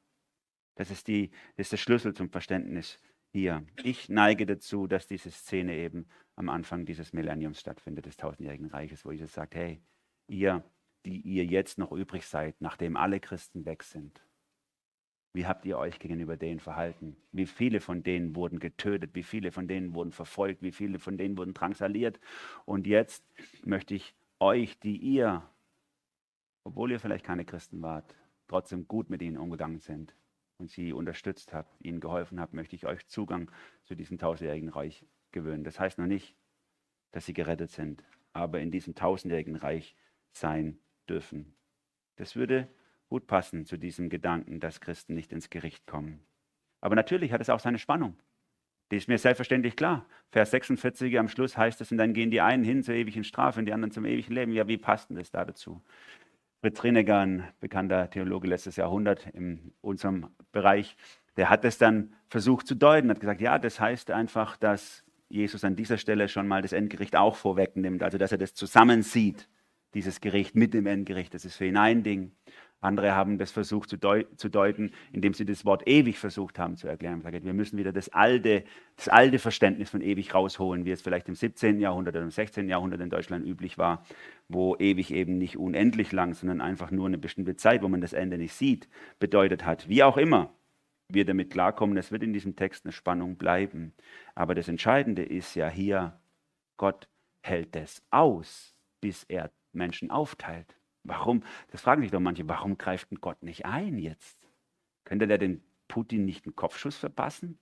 [0.75, 2.99] Das ist, die, das ist der Schlüssel zum Verständnis
[3.33, 3.65] hier.
[3.83, 6.07] Ich neige dazu, dass diese Szene eben
[6.37, 9.81] am Anfang dieses Millenniums stattfindet, des tausendjährigen Reiches, wo Jesus sagt, hey,
[10.27, 10.65] ihr,
[11.05, 14.23] die ihr jetzt noch übrig seid, nachdem alle Christen weg sind,
[15.33, 17.17] wie habt ihr euch gegenüber denen verhalten?
[17.31, 19.15] Wie viele von denen wurden getötet?
[19.15, 20.61] Wie viele von denen wurden verfolgt?
[20.61, 22.19] Wie viele von denen wurden drangsaliert?
[22.65, 23.25] Und jetzt
[23.65, 25.49] möchte ich euch, die ihr,
[26.65, 28.17] obwohl ihr vielleicht keine Christen wart,
[28.49, 30.17] trotzdem gut mit ihnen umgegangen sind,
[30.61, 33.51] und sie unterstützt habt, ihnen geholfen habt, möchte ich euch Zugang
[33.85, 35.65] zu diesem tausendjährigen Reich gewöhnen.
[35.65, 36.37] Das heißt noch nicht,
[37.11, 39.97] dass sie gerettet sind, aber in diesem tausendjährigen Reich
[40.33, 41.55] sein dürfen.
[42.17, 42.69] Das würde
[43.09, 46.25] gut passen zu diesem Gedanken, dass Christen nicht ins Gericht kommen.
[46.81, 48.17] Aber natürlich hat es auch seine Spannung.
[48.91, 50.07] Die ist mir selbstverständlich klar.
[50.31, 53.61] Vers 46 am Schluss heißt es, und dann gehen die einen hin zur ewigen Strafe
[53.61, 54.53] und die anderen zum ewigen Leben.
[54.53, 55.83] Ja, wie passt denn das da dazu?
[56.61, 60.97] Fritz Reneger, ein bekannter Theologe letztes Jahrhundert in unserem Bereich,
[61.37, 65.65] der hat es dann versucht zu deuten, hat gesagt, ja, das heißt einfach, dass Jesus
[65.65, 69.49] an dieser Stelle schon mal das Endgericht auch vorwegnimmt, also dass er das zusammensieht,
[69.95, 71.33] dieses Gericht mit dem Endgericht.
[71.33, 72.33] Das ist für ihn ein Ding.
[72.81, 76.77] Andere haben das versucht zu, deu zu, deuten, indem sie das Wort ewig versucht haben
[76.77, 77.23] zu erklären.
[77.25, 78.65] Wir müssen wieder das alte,
[78.97, 81.79] das alte Verständnis von ewig rausholen, wie es vielleicht im 17.
[81.79, 82.69] Jahrhundert oder im 16.
[82.69, 84.05] Jahrhundert in Deutschland üblich war,
[84.49, 88.15] wo ewig eben nicht unendlich lang, sondern einfach nur eine bestimmte Zeit, wo man das
[88.15, 88.89] Ende nicht sieht,
[89.19, 89.89] bedeutet hat.
[89.89, 90.55] Wie auch immer
[91.09, 93.93] wir damit klarkommen, es wird in diesem Text eine Spannung bleiben.
[94.35, 96.19] Aber das Entscheidende ist ja hier,
[96.77, 97.09] Gott
[97.43, 100.80] hält es aus, bis er Menschen aufteilt.
[101.05, 101.43] Warum?
[101.71, 104.39] Das fragen sich doch manche, warum greift Gott nicht ein jetzt?
[105.05, 107.59] Könnte der den Putin nicht einen Kopfschuss verpassen?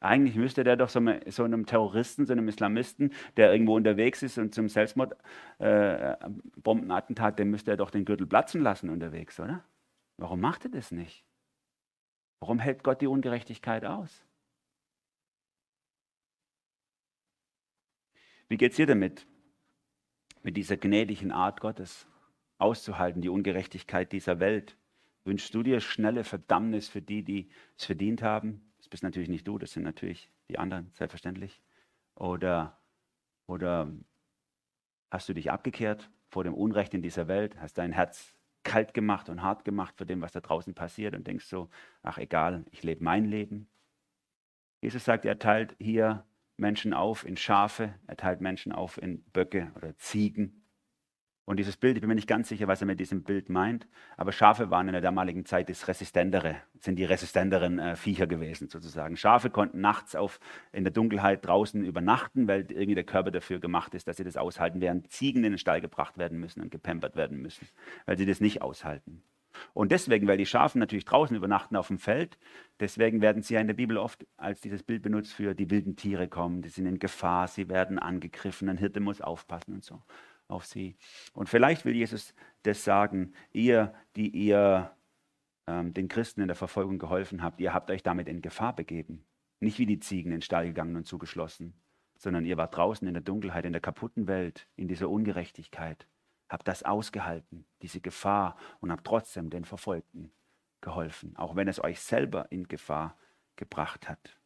[0.00, 4.36] Eigentlich müsste der doch so, so einem Terroristen, so einem Islamisten, der irgendwo unterwegs ist
[4.36, 9.64] und zum Selbstmordbombenattentat, äh, dem müsste er doch den Gürtel platzen lassen unterwegs, oder?
[10.16, 11.24] Warum macht er das nicht?
[12.40, 14.26] Warum hält Gott die Ungerechtigkeit aus?
[18.48, 19.24] Wie geht es dir damit?
[20.42, 22.06] Mit dieser gnädigen Art Gottes
[22.58, 24.76] auszuhalten, die Ungerechtigkeit dieser Welt?
[25.24, 28.72] Wünschst du dir schnelle Verdammnis für die, die es verdient haben?
[28.78, 31.62] Das bist natürlich nicht du, das sind natürlich die anderen, selbstverständlich.
[32.16, 32.76] Oder,
[33.46, 33.92] oder
[35.10, 37.60] hast du dich abgekehrt vor dem Unrecht in dieser Welt?
[37.60, 41.26] Hast dein Herz kalt gemacht und hart gemacht für dem, was da draußen passiert und
[41.26, 41.68] denkst so,
[42.02, 43.68] ach egal, ich lebe mein Leben?
[44.80, 46.24] Jesus sagt, er teilt hier
[46.62, 50.62] Menschen auf in Schafe, er teilt Menschen auf in Böcke oder Ziegen.
[51.44, 53.88] Und dieses Bild, ich bin mir nicht ganz sicher, was er mit diesem Bild meint,
[54.16, 58.68] aber Schafe waren in der damaligen Zeit das resistentere, sind die resistenteren äh, Viecher gewesen
[58.68, 59.16] sozusagen.
[59.16, 60.38] Schafe konnten nachts auf,
[60.70, 64.36] in der Dunkelheit draußen übernachten, weil irgendwie der Körper dafür gemacht ist, dass sie das
[64.36, 67.66] aushalten, während Ziegen in den Stall gebracht werden müssen und gepampert werden müssen,
[68.06, 69.24] weil sie das nicht aushalten.
[69.74, 72.38] Und deswegen, weil die Schafen natürlich draußen übernachten auf dem Feld,
[72.80, 75.96] deswegen werden sie ja in der Bibel oft als dieses Bild benutzt für die wilden
[75.96, 80.02] Tiere kommen, die sind in Gefahr, sie werden angegriffen, ein Hirte muss aufpassen und so
[80.48, 80.96] auf sie.
[81.32, 84.94] Und vielleicht will Jesus das sagen, ihr, die ihr
[85.66, 89.24] ähm, den Christen in der Verfolgung geholfen habt, ihr habt euch damit in Gefahr begeben.
[89.60, 91.74] Nicht wie die Ziegen in den Stall gegangen und zugeschlossen,
[92.16, 96.06] sondern ihr wart draußen in der Dunkelheit, in der kaputten Welt, in dieser Ungerechtigkeit
[96.52, 100.32] habe das ausgehalten, diese Gefahr und habe trotzdem den Verfolgten
[100.82, 103.16] geholfen, auch wenn es euch selber in Gefahr
[103.56, 104.38] gebracht hat.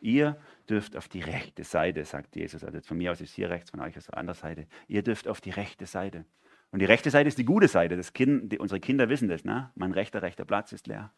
[0.00, 2.62] Ihr dürft auf die rechte Seite, sagt Jesus.
[2.62, 4.66] Also von mir aus ist hier rechts, von euch aus der anderen Seite.
[4.86, 6.24] Ihr dürft auf die rechte Seite.
[6.70, 7.96] Und die rechte Seite ist die gute Seite.
[7.96, 9.44] Das kind, die, unsere Kinder wissen das.
[9.44, 9.70] Ne?
[9.74, 11.12] Mein rechter, rechter Platz ist leer.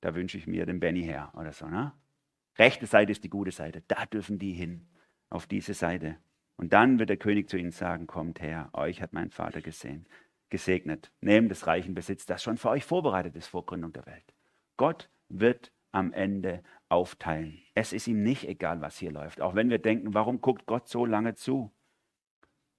[0.00, 1.66] Da wünsche ich mir den Benny her oder so.
[1.66, 1.92] Ne?
[2.56, 3.82] Rechte Seite ist die gute Seite.
[3.88, 4.88] Da dürfen die hin.
[5.28, 6.16] Auf diese Seite.
[6.56, 10.06] Und dann wird der König zu ihnen sagen, kommt her, euch hat mein Vater gesehen,
[10.50, 14.34] gesegnet, nehmt des reichen Besitz, das schon für euch vorbereitet ist vor Gründung der Welt.
[14.76, 17.60] Gott wird am Ende aufteilen.
[17.74, 19.40] Es ist ihm nicht egal, was hier läuft.
[19.40, 21.72] Auch wenn wir denken, warum guckt Gott so lange zu?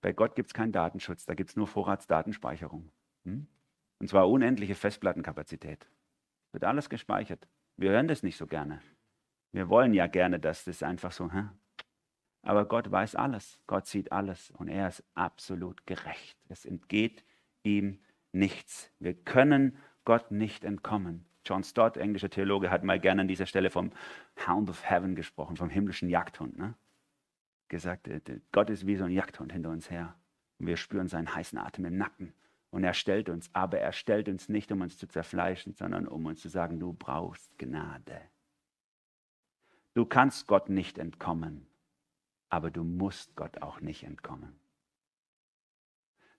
[0.02, 2.92] Bei Gott gibt es keinen Datenschutz, da gibt es nur Vorratsdatenspeicherung.
[3.24, 3.48] Hm?
[4.00, 5.88] Und zwar unendliche Festplattenkapazität.
[6.52, 7.48] Wird alles gespeichert.
[7.78, 8.82] Wir hören das nicht so gerne.
[9.52, 11.46] Wir wollen ja gerne, dass das einfach so, hä?
[12.46, 16.38] Aber Gott weiß alles, Gott sieht alles und er ist absolut gerecht.
[16.48, 17.26] Es entgeht
[17.64, 18.00] ihm
[18.34, 18.92] nichts.
[19.00, 21.26] Wir können Gott nicht entkommen.
[21.44, 23.92] John Stott, englischer Theologe, hat mal gerne an dieser Stelle vom
[24.48, 26.56] Hound of Heaven gesprochen, vom himmlischen Jagdhund.
[26.56, 26.76] Ne?
[27.68, 30.16] Gesagt, äh, Gott ist wie so ein Jagdhund hinter uns her.
[30.60, 32.32] Und wir spüren seinen heißen Atem im Nacken.
[32.70, 36.28] Und er stellt uns, aber er stellt uns nicht, um uns zu zerfleischen, sondern um
[36.28, 38.22] uns zu sagen, du brauchst Gnade.
[39.96, 41.66] Du kannst Gott nicht entkommen
[42.50, 44.60] aber du musst Gott auch nicht entkommen.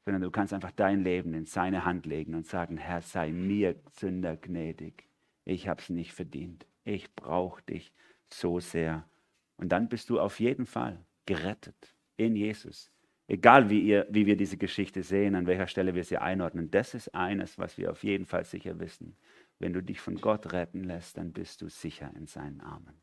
[0.04, 3.74] Sondern du kannst einfach dein Leben in seine Hand legen und sagen, Herr, sei mir
[3.92, 5.08] Sünder gnädig.
[5.44, 6.66] Ich habe es nicht verdient.
[6.84, 7.92] Ich brauche dich
[8.32, 9.08] so sehr.
[9.56, 12.92] Und dann bist du auf jeden Fall gerettet in Jesus.
[13.28, 16.94] Egal wie, ihr, wie wir diese Geschichte sehen, an welcher Stelle wir sie einordnen, das
[16.94, 19.16] ist eines, was wir auf jeden Fall sicher wissen.
[19.58, 23.00] Wenn du dich von Gott retten lässt, dann bist du sicher in seinen Armen.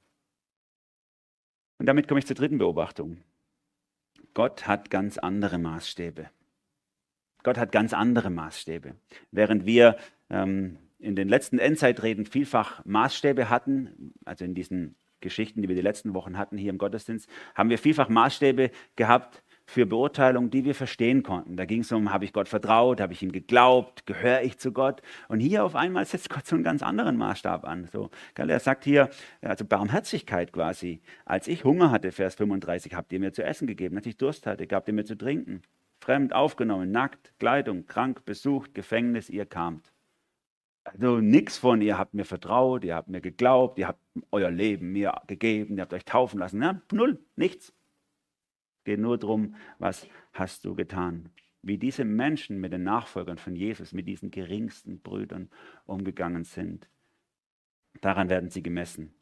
[1.84, 3.18] Und damit komme ich zur dritten Beobachtung.
[4.34, 6.30] Gott hat ganz andere Maßstäbe.
[7.44, 8.96] Gott hat ganz andere Maßstäbe.
[9.32, 9.98] Während wir
[10.30, 15.82] ähm, in den letzten Endzeitreden vielfach Maßstäbe hatten, also in diesen Geschichten, die wir die
[15.82, 20.76] letzten Wochen hatten hier im Gottesdienst, haben wir vielfach Maßstäbe gehabt, für Beurteilungen, die wir
[20.76, 21.56] verstehen konnten.
[21.56, 24.72] Da ging es um, habe ich Gott vertraut, habe ich ihm geglaubt, gehöre ich zu
[24.72, 25.02] Gott?
[25.30, 27.88] Und hier auf einmal setzt Gott so einen ganz anderen Maßstab an.
[27.92, 29.10] So, er sagt hier,
[29.42, 31.02] also Barmherzigkeit quasi.
[31.26, 33.98] Als ich Hunger hatte, Vers 35, habt ihr mir zu essen gegeben.
[33.98, 35.62] Als ich Durst hatte, gabt ihr mir zu trinken.
[36.00, 39.94] Fremd aufgenommen, nackt, Kleidung, krank, besucht, Gefängnis, ihr kamt.
[40.84, 44.92] Also nichts von, ihr habt mir vertraut, ihr habt mir geglaubt, ihr habt euer Leben
[44.92, 46.62] mir gegeben, ihr habt euch taufen lassen.
[46.62, 47.74] Ja, null, nichts.
[48.84, 51.30] Geht nur darum, was hast du getan.
[51.62, 55.50] Wie diese Menschen mit den Nachfolgern von Jesus, mit diesen geringsten Brüdern
[55.86, 56.90] umgegangen sind.
[58.02, 59.14] Daran werden sie gemessen.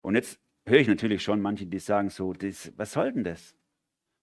[0.00, 3.56] Und jetzt höre ich natürlich schon manche, die sagen so, das, was soll denn das?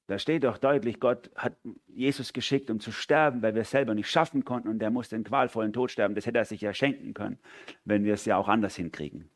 [0.08, 1.56] Da steht doch deutlich, Gott hat
[1.86, 5.16] Jesus geschickt, um zu sterben, weil wir es selber nicht schaffen konnten und er musste
[5.16, 6.16] den qualvollen Tod sterben.
[6.16, 7.38] Das hätte er sich ja schenken können,
[7.86, 9.30] wenn wir es ja auch anders hinkriegen.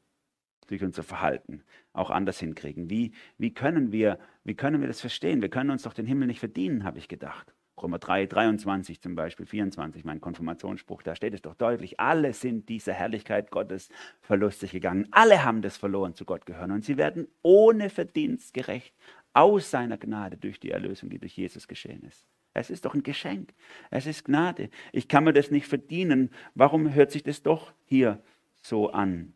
[0.68, 2.90] Durch unser Verhalten auch anders hinkriegen.
[2.90, 5.42] Wie, wie, können wir, wie können wir das verstehen?
[5.42, 7.54] Wir können uns doch den Himmel nicht verdienen, habe ich gedacht.
[7.82, 12.70] Römer 3, 23 zum Beispiel, 24, mein Konfirmationsspruch, da steht es doch deutlich, alle sind
[12.70, 13.90] dieser Herrlichkeit Gottes
[14.22, 15.08] verlustig gegangen.
[15.12, 18.96] Alle haben das verloren zu Gott gehören und sie werden ohne Verdienst gerecht
[19.34, 22.28] aus seiner Gnade durch die Erlösung, die durch Jesus geschehen ist.
[22.54, 23.54] Es ist doch ein Geschenk.
[23.90, 24.70] Es ist Gnade.
[24.92, 26.30] Ich kann mir das nicht verdienen.
[26.54, 28.22] Warum hört sich das doch hier
[28.62, 29.34] so an,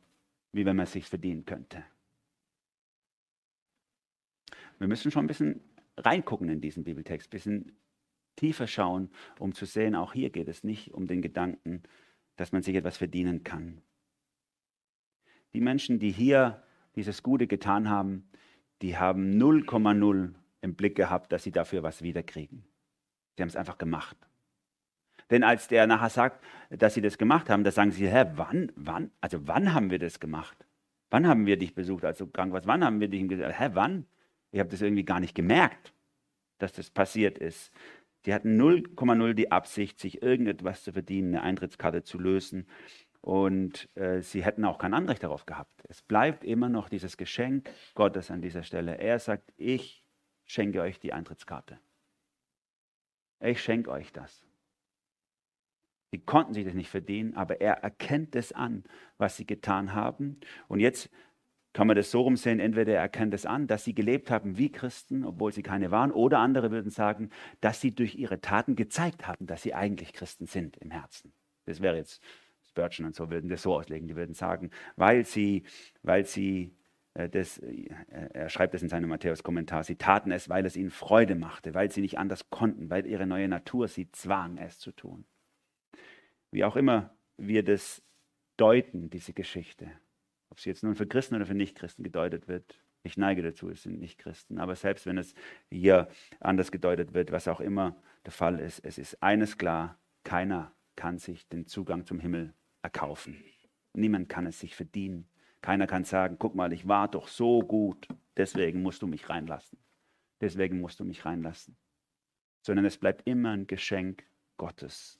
[0.57, 1.83] wie wenn man es sich verdienen könnte?
[4.79, 5.61] Wir müssen schon ein bisschen
[5.95, 7.77] reingucken in diesen Bibeltext, ein bisschen
[8.35, 11.83] tiefer schauen, um zu sehen, auch hier geht es nicht um den Gedanken,
[12.35, 13.81] dass man sich etwas verdienen kann.
[15.53, 16.63] Die Menschen, die hier
[16.95, 18.29] dieses Gute getan haben,
[18.81, 22.63] die haben 0,0 im Blick gehabt, dass sie dafür was wiederkriegen.
[23.35, 24.17] Sie haben es einfach gemacht.
[25.29, 28.71] Denn als der nachher sagt, dass sie das gemacht haben, da sagen sie, hä, wann,
[28.75, 30.65] wann, also wann haben wir das gemacht?
[31.09, 32.67] Wann haben wir dich besucht, als du krank warst?
[32.67, 33.59] Wann haben wir dich gesagt?
[33.59, 34.05] Hä, wann?
[34.51, 35.93] Ich habe das irgendwie gar nicht gemerkt,
[36.57, 37.71] dass das passiert ist.
[38.25, 42.67] Sie hatten 0,0 die Absicht, sich irgendetwas zu verdienen, eine Eintrittskarte zu lösen.
[43.21, 45.83] Und äh, sie hätten auch kein Anrecht darauf gehabt.
[45.89, 48.97] Es bleibt immer noch dieses Geschenk Gottes an dieser Stelle.
[48.97, 50.05] Er sagt, ich
[50.45, 51.79] schenke euch die Eintrittskarte.
[53.39, 54.46] Ich schenke euch das.
[56.11, 58.83] Sie konnten sich das nicht verdienen, aber er erkennt es an,
[59.17, 60.39] was sie getan haben.
[60.67, 61.09] Und jetzt
[61.73, 64.71] kann man das so rumsehen, entweder er erkennt es an, dass sie gelebt haben wie
[64.71, 67.29] Christen, obwohl sie keine waren, oder andere würden sagen,
[67.61, 71.33] dass sie durch ihre Taten gezeigt haben, dass sie eigentlich Christen sind im Herzen.
[71.65, 72.23] Das wäre jetzt
[72.69, 74.07] Spurgeon und so würden das so auslegen.
[74.07, 75.63] Die würden sagen, weil sie,
[76.03, 76.73] weil sie
[77.13, 77.89] äh, das, äh,
[78.33, 81.91] er schreibt es in seinem Matthäus-Kommentar, sie taten es, weil es ihnen Freude machte, weil
[81.91, 85.25] sie nicht anders konnten, weil ihre neue Natur sie zwang, es zu tun.
[86.51, 88.03] Wie auch immer wir das
[88.57, 89.91] deuten, diese Geschichte,
[90.49, 93.83] ob sie jetzt nun für Christen oder für Nichtchristen gedeutet wird, ich neige dazu, es
[93.83, 95.33] sind Nichtchristen, aber selbst wenn es
[95.69, 100.73] hier anders gedeutet wird, was auch immer der Fall ist, es ist eines klar, keiner
[100.95, 103.41] kann sich den Zugang zum Himmel erkaufen.
[103.93, 105.29] Niemand kann es sich verdienen.
[105.61, 109.79] Keiner kann sagen, guck mal, ich war doch so gut, deswegen musst du mich reinlassen.
[110.41, 111.77] Deswegen musst du mich reinlassen.
[112.61, 114.23] Sondern es bleibt immer ein Geschenk
[114.57, 115.19] Gottes.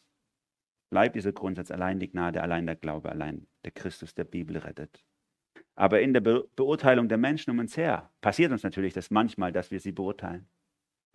[0.89, 5.03] Bleibt dieser Grundsatz, allein die Gnade, allein der Glaube, allein der Christus der Bibel rettet.
[5.75, 9.51] Aber in der Be Beurteilung der Menschen um uns her passiert uns natürlich das manchmal,
[9.51, 10.47] dass wir sie beurteilen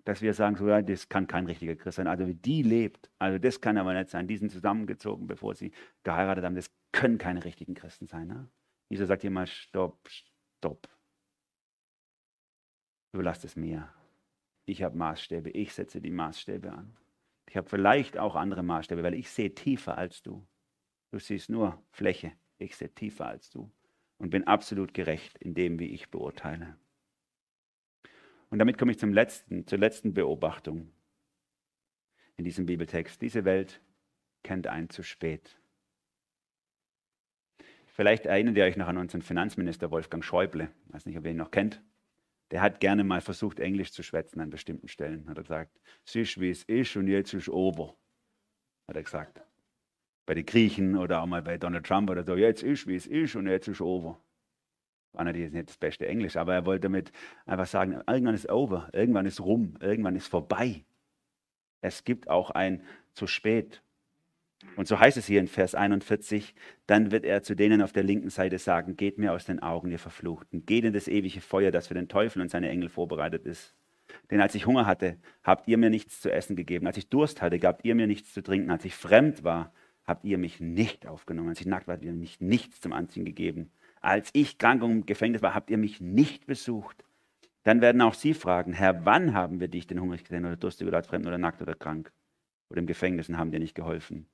[0.04, 2.06] dass wir sagen, so, ja, das kann kein richtiger Christ sein.
[2.06, 4.26] Also wie die lebt, also das kann aber nicht sein.
[4.26, 6.56] Die sind zusammengezogen, bevor sie geheiratet haben.
[6.56, 8.28] Das können keine richtigen Christen sein.
[8.28, 8.48] Ne?
[8.88, 10.88] Jesus sagt immer, stopp, stopp.
[13.12, 13.88] Überlasst es mir.
[14.64, 16.96] Ich habe Maßstäbe, ich setze die Maßstäbe an.
[17.52, 20.42] Ich habe vielleicht auch andere Maßstäbe, weil ich sehe tiefer als du.
[21.10, 23.70] Du siehst nur Fläche, ich sehe tiefer als du
[24.16, 26.78] und bin absolut gerecht in dem, wie ich beurteile.
[28.48, 30.90] Und damit komme ich zum letzten, zur letzten Beobachtung
[32.38, 33.20] in diesem Bibeltext.
[33.20, 33.82] Diese Welt
[34.42, 35.60] kennt einen zu spät.
[37.84, 40.70] Vielleicht erinnert ihr euch noch an unseren Finanzminister Wolfgang Schäuble.
[40.86, 41.82] Ich weiß nicht, ob ihr ihn noch kennt.
[42.52, 45.28] Der hat gerne mal versucht, Englisch zu schwätzen an bestimmten Stellen.
[45.28, 47.96] Hat er gesagt, es ist wie es ist und jetzt ist over.
[48.86, 49.42] Hat er gesagt.
[50.26, 53.08] Bei den Griechen oder auch mal bei Donald Trump oder so, jetzt ist wie es
[53.08, 54.22] ist und jetzt ist over
[55.12, 57.12] war natürlich nicht das beste Englisch, aber er wollte damit
[57.46, 60.84] einfach sagen, irgendwann ist over, irgendwann ist rum, irgendwann ist vorbei.
[61.80, 62.82] Es gibt auch ein
[63.14, 63.82] zu spät.
[64.76, 66.54] Und so heißt es hier in Vers 41,
[66.86, 69.90] dann wird er zu denen auf der linken Seite sagen, geht mir aus den Augen,
[69.90, 73.44] ihr Verfluchten, geht in das ewige Feuer, das für den Teufel und seine Engel vorbereitet
[73.44, 73.74] ist.
[74.30, 76.86] Denn als ich Hunger hatte, habt ihr mir nichts zu essen gegeben.
[76.86, 78.70] Als ich Durst hatte, gabt ihr mir nichts zu trinken.
[78.70, 79.72] Als ich fremd war,
[80.04, 81.50] habt ihr mich nicht aufgenommen.
[81.50, 83.70] Als ich nackt war, habt ihr mir nichts zum Anziehen gegeben.
[84.00, 87.04] Als ich krank und im Gefängnis war, habt ihr mich nicht besucht.
[87.62, 90.88] Dann werden auch sie fragen, Herr, wann haben wir dich denn hungrig gesehen oder durstig
[90.88, 92.12] oder fremd oder nackt oder krank
[92.68, 94.26] oder im Gefängnis und haben dir nicht geholfen?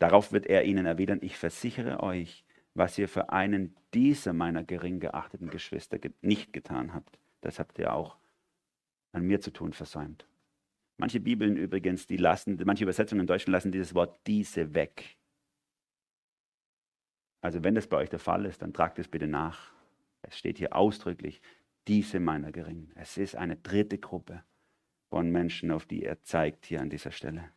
[0.00, 4.98] Darauf wird er ihnen erwidern, ich versichere euch, was ihr für einen dieser meiner gering
[4.98, 8.16] geachteten Geschwister nicht getan habt, das habt ihr auch
[9.12, 10.26] an mir zu tun versäumt.
[10.96, 15.18] Manche Bibeln übrigens, die lassen, manche Übersetzungen in Deutschland lassen dieses Wort diese weg.
[17.42, 19.72] Also wenn das bei euch der Fall ist, dann tragt es bitte nach.
[20.22, 21.42] Es steht hier ausdrücklich,
[21.88, 22.92] diese meiner Geringen.
[22.94, 24.44] Es ist eine dritte Gruppe
[25.08, 27.50] von Menschen, auf die er zeigt hier an dieser Stelle.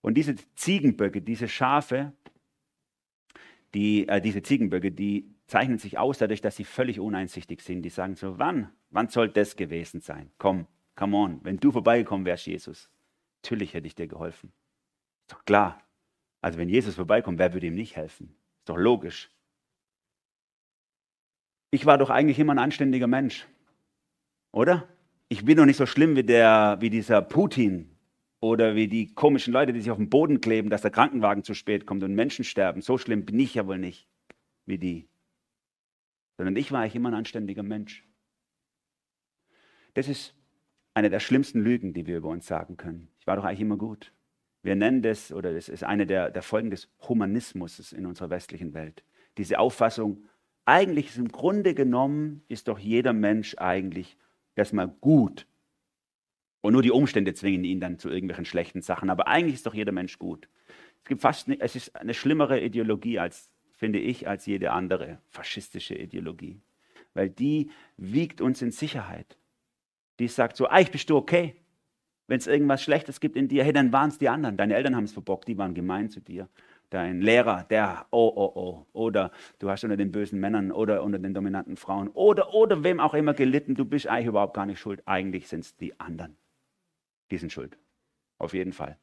[0.00, 2.12] Und diese Ziegenböcke, diese Schafe,
[3.74, 7.82] die, äh, diese Ziegenböcke, die zeichnen sich aus dadurch, dass sie völlig uneinsichtig sind.
[7.82, 8.72] Die sagen so, wann?
[8.90, 10.30] Wann soll das gewesen sein?
[10.38, 11.40] Komm, come on.
[11.42, 12.90] Wenn du vorbeigekommen wärst, Jesus,
[13.42, 14.52] natürlich hätte ich dir geholfen.
[15.26, 15.82] Ist doch klar.
[16.40, 18.34] Also wenn Jesus vorbeikommt, wer würde ihm nicht helfen?
[18.60, 19.30] Ist doch logisch.
[21.70, 23.46] Ich war doch eigentlich immer ein anständiger Mensch.
[24.52, 24.88] Oder?
[25.28, 27.97] Ich bin doch nicht so schlimm wie, der, wie dieser Putin
[28.40, 31.54] oder wie die komischen Leute, die sich auf den Boden kleben, dass der Krankenwagen zu
[31.54, 32.82] spät kommt und Menschen sterben.
[32.82, 34.08] So schlimm bin ich ja wohl nicht
[34.66, 35.08] wie die.
[36.36, 38.06] Sondern ich war eigentlich immer ein anständiger Mensch.
[39.94, 40.34] Das ist
[40.94, 43.08] eine der schlimmsten Lügen, die wir über uns sagen können.
[43.18, 44.12] Ich war doch eigentlich immer gut.
[44.62, 48.74] Wir nennen das, oder das ist eine der, der Folgen des Humanismus in unserer westlichen
[48.74, 49.04] Welt.
[49.36, 50.24] Diese Auffassung,
[50.64, 54.16] eigentlich ist im Grunde genommen, ist doch jeder Mensch eigentlich
[54.54, 55.46] erstmal gut.
[56.60, 59.10] Und nur die Umstände zwingen ihn dann zu irgendwelchen schlechten Sachen.
[59.10, 60.48] Aber eigentlich ist doch jeder Mensch gut.
[61.02, 65.94] Es gibt fast, es ist eine schlimmere Ideologie als, finde ich, als jede andere faschistische
[65.94, 66.60] Ideologie.
[67.14, 69.38] Weil die wiegt uns in Sicherheit.
[70.18, 71.54] Die sagt so, eigentlich bist du okay.
[72.26, 74.56] Wenn es irgendwas Schlechtes gibt in dir, hey, dann waren es die anderen.
[74.56, 76.48] Deine Eltern haben es verbockt, die waren gemein zu dir.
[76.90, 78.86] Dein Lehrer, der, oh, oh, oh.
[78.92, 83.00] Oder du hast unter den bösen Männern oder unter den dominanten Frauen oder, oder wem
[83.00, 83.74] auch immer gelitten.
[83.74, 85.02] Du bist eigentlich überhaupt gar nicht schuld.
[85.06, 86.36] Eigentlich sind es die anderen.
[87.30, 87.78] Die sind schuld.
[88.38, 88.98] Auf jeden Fall.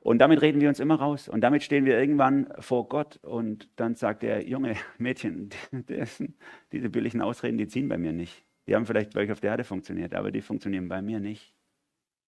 [0.00, 1.28] Und damit reden wir uns immer raus.
[1.28, 3.16] Und damit stehen wir irgendwann vor Gott.
[3.24, 5.50] Und dann sagt er, junge Mädchen,
[6.72, 8.44] diese billigen Ausreden, die ziehen bei mir nicht.
[8.66, 11.54] Die haben vielleicht bei euch auf der Erde funktioniert, aber die funktionieren bei mir nicht.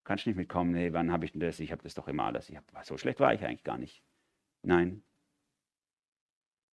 [0.03, 1.61] Kannst nicht mitkommen, nee, wann habe ich denn das?
[1.61, 2.51] Ich habe das doch immer alles.
[2.51, 4.03] Hab, so schlecht war ich eigentlich gar nicht.
[4.63, 5.03] Nein.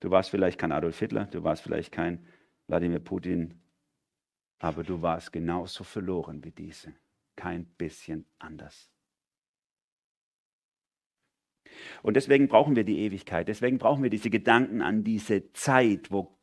[0.00, 2.26] Du warst vielleicht kein Adolf Hitler, du warst vielleicht kein
[2.66, 3.60] Wladimir Putin,
[4.58, 6.94] aber du warst genauso verloren wie diese.
[7.36, 8.90] Kein bisschen anders.
[12.02, 16.38] Und deswegen brauchen wir die Ewigkeit, deswegen brauchen wir diese Gedanken an diese Zeit, wo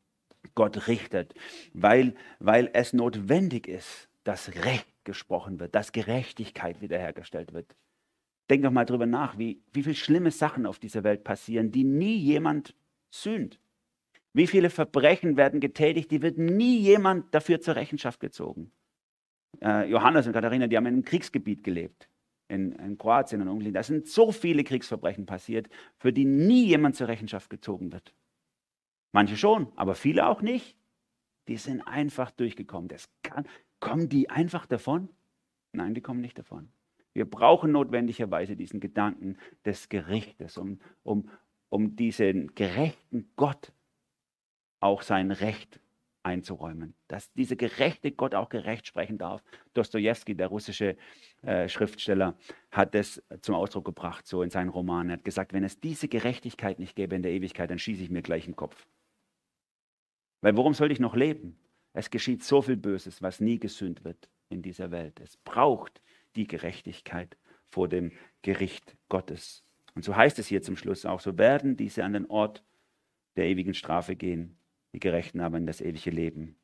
[0.56, 1.34] Gott richtet,
[1.74, 7.76] weil, weil es notwendig ist, dass Recht gesprochen wird, dass Gerechtigkeit wiederhergestellt wird.
[8.50, 11.84] Denk doch mal drüber nach, wie, wie viele schlimme Sachen auf dieser Welt passieren, die
[11.84, 12.76] nie jemand
[13.10, 13.60] sühnt.
[14.34, 18.72] Wie viele Verbrechen werden getätigt, die wird nie jemand dafür zur Rechenschaft gezogen.
[19.62, 22.10] Äh, Johannes und Katharina, die haben in einem Kriegsgebiet gelebt,
[22.48, 23.74] in, in Kroatien und Ungarn.
[23.74, 28.14] Da sind so viele Kriegsverbrechen passiert, für die nie jemand zur Rechenschaft gezogen wird.
[29.12, 30.78] Manche schon, aber viele auch nicht.
[31.48, 32.88] Die sind einfach durchgekommen.
[32.88, 33.46] Das kann,
[33.80, 35.10] kommen die einfach davon?
[35.74, 36.72] Nein, die kommen nicht davon.
[37.14, 41.30] Wir brauchen notwendigerweise diesen Gedanken des Gerichtes, um, um,
[41.70, 43.74] um diesen gerechten Gott
[44.80, 45.81] auch sein Recht
[46.24, 46.94] einzuräumen.
[47.08, 49.44] Dass dieser gerechte Gott auch gerecht sprechen darf.
[49.74, 50.98] Dostoevsky, der russische
[51.42, 52.38] äh, Schriftsteller,
[52.72, 55.10] hat das zum Ausdruck gebracht, so in seinen Romanen.
[55.10, 58.10] Er hat gesagt, wenn es diese Gerechtigkeit nicht gäbe in der Ewigkeit, dann schieße ich
[58.10, 58.88] mir gleich den Kopf.
[60.42, 61.58] Weil worum soll ich noch leben?
[61.94, 65.20] Es geschieht so viel Böses, was nie gesühnt wird in dieser Welt.
[65.20, 66.02] Es braucht
[66.36, 67.38] die Gerechtigkeit
[67.70, 69.64] vor dem Gericht Gottes.
[69.96, 72.64] Und so heißt es hier zum Schluss auch, so werden diese an den Ort
[73.36, 74.58] der ewigen Strafe gehen,
[74.94, 76.56] die Gerechten aber in das ewige Leben.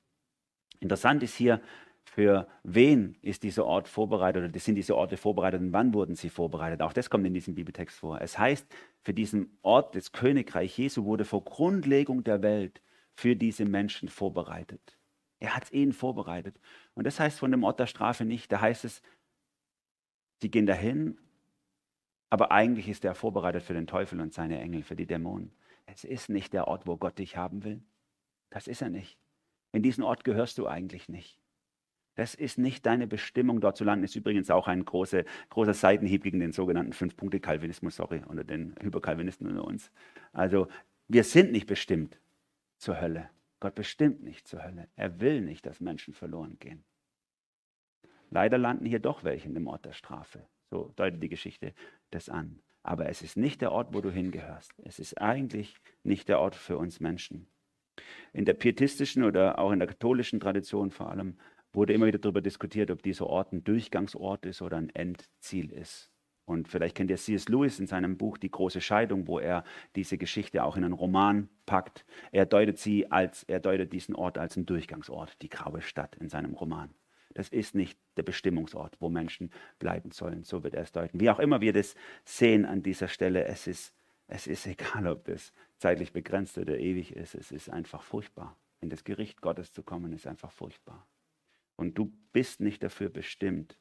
[0.80, 1.62] Interessant ist hier,
[2.04, 6.30] für wen ist dieser Ort vorbereitet oder sind diese Orte vorbereitet und wann wurden sie
[6.30, 6.82] vorbereitet?
[6.82, 8.22] Auch das kommt in diesem Bibeltext vor.
[8.22, 8.66] Es heißt,
[9.04, 12.82] für diesen Ort des Königreich Jesu wurde vor Grundlegung der Welt
[13.14, 14.98] für diese Menschen vorbereitet.
[15.40, 16.60] Er hat es ihnen vorbereitet.
[16.94, 18.52] Und das heißt von dem Ort der Strafe nicht.
[18.52, 19.02] Da heißt es,
[20.42, 21.18] sie gehen dahin,
[22.30, 25.52] aber eigentlich ist er vorbereitet für den Teufel und seine Engel, für die Dämonen.
[25.86, 27.82] Es ist nicht der Ort, wo Gott dich haben will.
[28.50, 29.18] Das ist er nicht.
[29.72, 31.40] In diesen Ort gehörst du eigentlich nicht.
[32.16, 34.04] Das ist nicht deine Bestimmung, dort zu landen.
[34.04, 39.48] Ist übrigens auch ein großer, großer Seitenhieb gegen den sogenannten Fünf-Punkte-Kalvinismus, sorry, oder den Hyperkalvinisten
[39.48, 39.92] unter uns.
[40.34, 40.68] Also,
[41.08, 42.20] wir sind nicht bestimmt
[42.78, 43.30] zur Hölle.
[43.60, 44.88] Gott bestimmt nicht zur Hölle.
[44.96, 46.84] Er will nicht, dass Menschen verloren gehen.
[48.32, 50.48] Leider landen hier doch welche in dem Ort der Strafe.
[50.70, 51.74] So deutet die Geschichte
[52.10, 52.60] das an.
[52.84, 54.74] Aber es ist nicht der Ort, wo du hingehörst.
[54.84, 57.48] Es ist eigentlich nicht der Ort für uns Menschen.
[58.34, 61.38] In der pietistischen oder auch in der katholischen Tradition vor allem
[61.74, 66.10] wurde immer wieder darüber diskutiert, ob dieser Ort ein Durchgangsort ist oder ein Endziel ist.
[66.46, 67.50] Und vielleicht kennt ihr C.S.
[67.50, 71.50] Lewis in seinem Buch Die große Scheidung, wo er diese Geschichte auch in einen Roman
[71.66, 72.06] packt.
[72.32, 76.30] Er deutet sie als, er deutet diesen Ort als einen Durchgangsort, die graue Stadt in
[76.30, 76.94] seinem Roman.
[77.34, 80.44] Das ist nicht der Bestimmungsort, wo Menschen bleiben sollen.
[80.44, 81.20] So wird er es deuten.
[81.20, 83.94] Wie auch immer wir das sehen an dieser Stelle, es ist,
[84.28, 87.36] es ist egal, ob das zeitlich begrenzt oder ewig ist.
[87.36, 88.58] Es ist einfach furchtbar.
[88.82, 91.08] In das Gericht Gottes zu kommen, ist einfach furchtbar.
[91.76, 93.78] Und du bist nicht dafür bestimmt,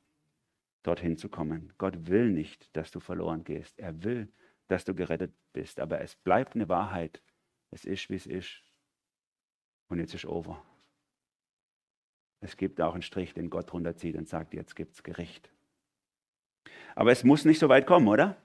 [0.82, 1.72] dorthin zu kommen.
[1.78, 3.78] Gott will nicht, dass du verloren gehst.
[3.78, 4.28] Er will,
[4.68, 5.80] dass du gerettet bist.
[5.80, 7.22] Aber es bleibt eine Wahrheit.
[7.70, 8.62] Es ist, wie es ist.
[9.88, 10.62] Und jetzt ist over.
[12.40, 15.50] Es gibt auch einen Strich, den Gott runterzieht und sagt, jetzt gibt es Gericht.
[16.94, 18.36] Aber es muss nicht so weit kommen, oder?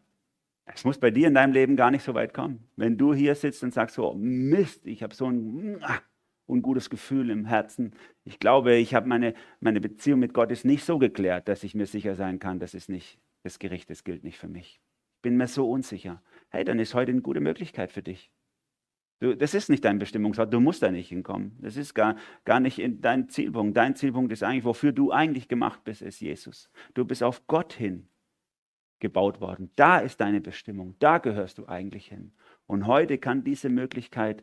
[0.73, 2.67] Es muss bei dir in deinem Leben gar nicht so weit kommen.
[2.75, 5.99] Wenn du hier sitzt und sagst, so, Mist, ich habe so ein ah,
[6.47, 7.93] ungutes Gefühl im Herzen.
[8.23, 11.75] Ich glaube, ich habe meine, meine Beziehung mit Gott ist nicht so geklärt, dass ich
[11.75, 14.81] mir sicher sein kann, das ist nicht, das Gericht, das gilt nicht für mich.
[15.17, 16.21] Ich bin mir so unsicher.
[16.49, 18.31] Hey, dann ist heute eine gute Möglichkeit für dich.
[19.19, 21.55] Du, das ist nicht dein Bestimmungsort, du musst da nicht hinkommen.
[21.61, 23.77] Das ist gar, gar nicht dein Zielpunkt.
[23.77, 26.71] Dein Zielpunkt ist eigentlich, wofür du eigentlich gemacht bist, ist Jesus.
[26.95, 28.07] Du bist auf Gott hin
[29.01, 29.69] gebaut worden.
[29.75, 32.31] Da ist deine Bestimmung, da gehörst du eigentlich hin.
[32.67, 34.41] Und heute kann diese Möglichkeit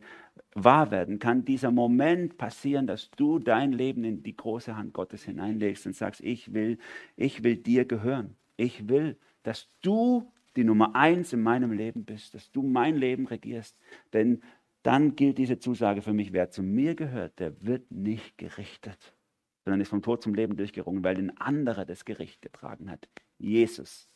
[0.53, 5.23] wahr werden, kann dieser Moment passieren, dass du dein Leben in die große Hand Gottes
[5.23, 6.77] hineinlegst und sagst, ich will,
[7.15, 8.35] ich will dir gehören.
[8.55, 13.25] Ich will, dass du die Nummer eins in meinem Leben bist, dass du mein Leben
[13.25, 13.77] regierst.
[14.13, 14.41] Denn
[14.83, 19.13] dann gilt diese Zusage für mich, wer zu mir gehört, der wird nicht gerichtet,
[19.63, 23.07] sondern ist vom Tod zum Leben durchgerungen, weil ein anderer das Gericht getragen hat.
[23.37, 24.08] Jesus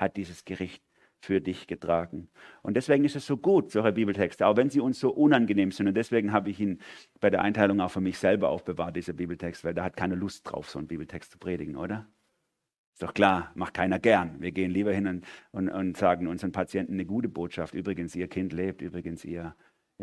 [0.00, 0.82] hat dieses Gericht
[1.22, 2.28] für dich getragen.
[2.62, 5.86] Und deswegen ist es so gut, solche Bibeltexte, auch wenn sie uns so unangenehm sind.
[5.86, 6.80] Und deswegen habe ich ihn
[7.20, 10.50] bei der Einteilung auch für mich selber aufbewahrt, dieser Bibeltext, weil da hat keiner Lust
[10.50, 12.06] drauf, so einen Bibeltext zu predigen, oder?
[12.94, 14.40] Ist doch klar, macht keiner gern.
[14.40, 17.74] Wir gehen lieber hin und, und, und sagen unseren Patienten eine gute Botschaft.
[17.74, 19.54] Übrigens, ihr Kind lebt, übrigens, ihr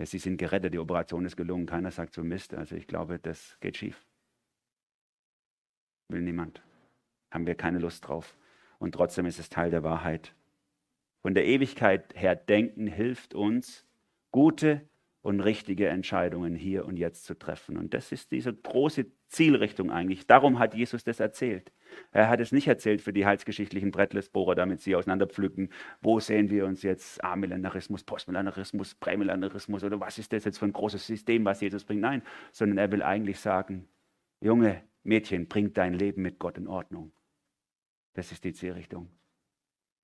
[0.05, 1.65] Sie sind gerettet, die Operation ist gelungen.
[1.65, 2.53] Keiner sagt so Mist.
[2.53, 4.05] Also ich glaube, das geht schief.
[6.09, 6.61] Will niemand.
[7.31, 8.37] Haben wir keine Lust drauf.
[8.79, 10.33] Und trotzdem ist es Teil der Wahrheit.
[11.21, 13.85] Von der Ewigkeit her denken hilft uns,
[14.31, 14.87] gute
[15.21, 17.77] und richtige Entscheidungen hier und jetzt zu treffen.
[17.77, 20.25] Und das ist diese große Zielrichtung eigentlich.
[20.25, 21.73] Darum hat Jesus das erzählt.
[22.11, 25.69] Er hat es nicht erzählt für die heilsgeschichtlichen Brettlesbohrer, damit sie auseinanderpflücken,
[26.01, 30.73] wo sehen wir uns jetzt, Amillenarismus, Postmillenarismus, Prämillenarismus oder was ist das jetzt für ein
[30.73, 32.01] großes System, was Jesus bringt.
[32.01, 32.21] Nein,
[32.51, 33.87] sondern er will eigentlich sagen,
[34.39, 37.11] Junge, Mädchen, bring dein Leben mit Gott in Ordnung.
[38.17, 39.09] Das ist die Zielrichtung.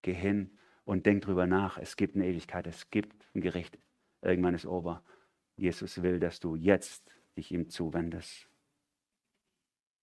[0.03, 0.51] Geh hin
[0.85, 1.79] und denk drüber nach.
[1.79, 3.79] Es gibt eine Ewigkeit, es gibt ein Gericht.
[4.21, 5.01] Irgendwann ist Ober.
[5.57, 8.47] Jesus will, dass du jetzt dich ihm zuwendest.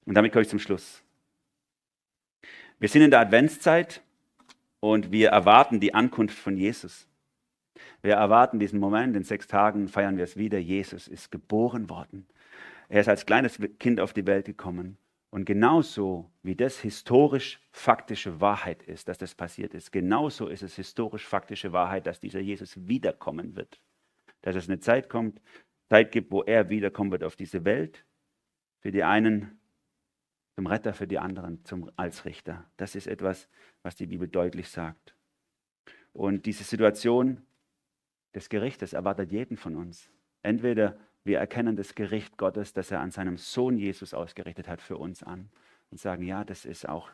[0.06, 1.04] Und damit komme ich zum Schluss.
[2.80, 4.02] Wir sind in der Adventszeit
[4.80, 7.06] und wir erwarten die Ankunft von Jesus.
[8.02, 10.58] Wir erwarten diesen Moment, in sechs Tagen feiern wir es wieder.
[10.58, 12.26] Jesus ist geboren worden.
[12.88, 14.98] Er ist als kleines Kind auf die Welt gekommen.
[15.30, 21.72] Und genauso wie das historisch-faktische Wahrheit ist, dass das passiert ist, genauso ist es historisch-faktische
[21.72, 23.80] Wahrheit, dass dieser Jesus wiederkommen wird.
[24.42, 25.40] Dass es eine Zeit kommt,
[25.88, 28.04] Zeit gibt, wo er wiederkommen wird auf diese Welt.
[28.80, 29.60] Für die einen
[30.60, 32.70] zum Retter für die anderen, zum, als Richter.
[32.76, 33.48] Das ist etwas,
[33.82, 35.16] was die Bibel deutlich sagt.
[36.12, 37.46] Und diese Situation
[38.34, 40.10] des Gerichtes erwartet jeden von uns.
[40.42, 44.96] Entweder wir erkennen das Gericht Gottes, das er an seinem Sohn Jesus ausgerichtet hat, für
[44.96, 45.50] uns an
[45.90, 47.10] und sagen, ja, das ist auch,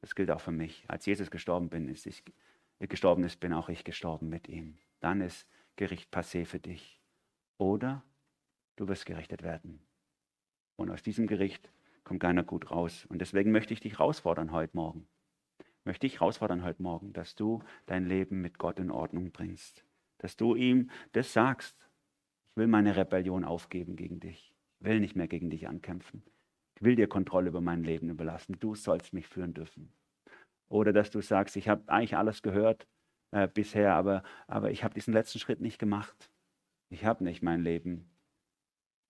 [0.00, 0.84] das gilt auch für mich.
[0.88, 2.24] Als Jesus gestorben bin, ist ich,
[2.80, 4.78] gestorben ist, bin auch ich gestorben mit ihm.
[5.00, 7.00] Dann ist Gericht passé für dich.
[7.58, 8.02] Oder
[8.76, 9.80] du wirst gerichtet werden.
[10.76, 11.70] Und aus diesem Gericht
[12.04, 13.06] kommt keiner gut raus.
[13.08, 15.06] Und deswegen möchte ich dich herausfordern heute Morgen.
[15.84, 19.84] Möchte ich herausfordern heute Morgen, dass du dein Leben mit Gott in Ordnung bringst.
[20.18, 21.76] Dass du ihm das sagst.
[22.58, 24.52] Will meine Rebellion aufgeben gegen dich.
[24.80, 26.24] Ich will nicht mehr gegen dich ankämpfen.
[26.74, 28.56] Ich will dir Kontrolle über mein Leben überlassen.
[28.58, 29.92] Du sollst mich führen dürfen.
[30.68, 32.88] Oder dass du sagst, ich habe eigentlich alles gehört
[33.30, 36.32] äh, bisher, aber, aber ich habe diesen letzten Schritt nicht gemacht.
[36.90, 38.10] Ich habe nicht mein Leben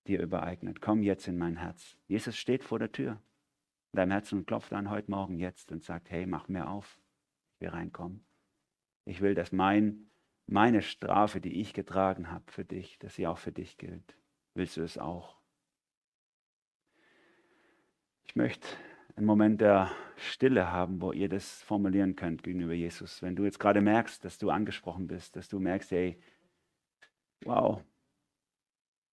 [0.07, 0.83] dir übereignet.
[0.83, 1.97] Komm jetzt in mein Herz.
[2.07, 3.13] Jesus steht vor der Tür
[3.93, 7.01] in deinem Herzen und klopft an heute Morgen jetzt und sagt, hey, mach mir auf.
[7.55, 8.27] Ich will reinkommen.
[9.07, 10.11] Ich will, dass mein,
[10.49, 14.17] meine Strafe, die ich getragen habe für dich, dass sie auch für dich gilt.
[14.55, 15.37] Willst du es auch?
[18.27, 18.67] Ich möchte
[19.17, 23.23] einen Moment der Stille haben, wo ihr das formulieren könnt gegenüber Jesus.
[23.23, 26.19] Wenn du jetzt gerade merkst, dass du angesprochen bist, dass du merkst, hey,
[27.45, 27.83] wow,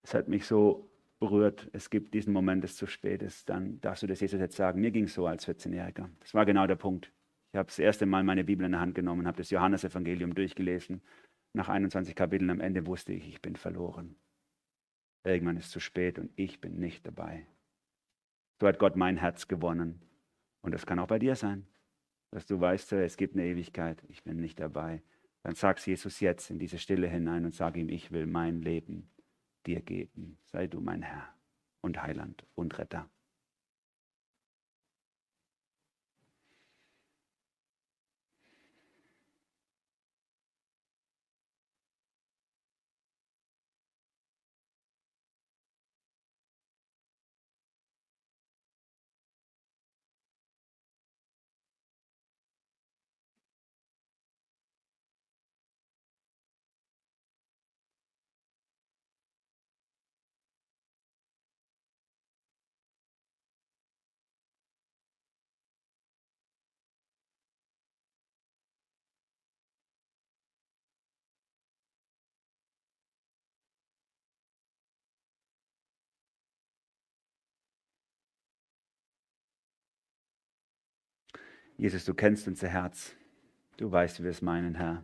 [0.04, 4.04] es hat mich so berührt, es gibt diesen Moment des zu spät ist, dann darfst
[4.04, 4.80] du das Jesus jetzt sagen.
[4.80, 6.10] Mir ging es so als 14-Jähriger.
[6.20, 7.12] Das war genau der Punkt.
[7.52, 11.02] Ich habe das erste Mal meine Bibel in der Hand genommen, habe das Johannesevangelium durchgelesen.
[11.56, 14.18] Nach 21 Kapiteln am Ende wusste ich, ich bin verloren.
[15.24, 17.48] Irgendwann ist es zu spät und ich bin nicht dabei.
[18.60, 20.02] So hat Gott mein Herz gewonnen.
[20.60, 21.66] Und das kann auch bei dir sein,
[22.32, 25.02] dass du weißt, es gibt eine Ewigkeit, ich bin nicht dabei.
[25.44, 29.10] Dann sag's Jesus jetzt in diese Stille hinein und sag ihm, ich will mein Leben
[29.66, 30.38] dir geben.
[30.44, 31.38] Sei du mein Herr
[31.80, 33.10] und Heiland und Retter.
[81.78, 83.14] Jesus, du kennst unser Herz.
[83.76, 85.04] Du weißt, wie wir es meinen, Herr.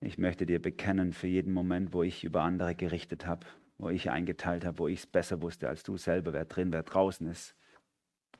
[0.00, 3.46] Ich möchte dir bekennen für jeden Moment, wo ich über andere gerichtet habe,
[3.78, 6.82] wo ich eingeteilt habe, wo ich es besser wusste als du selber, wer drin, wer
[6.82, 7.56] draußen ist,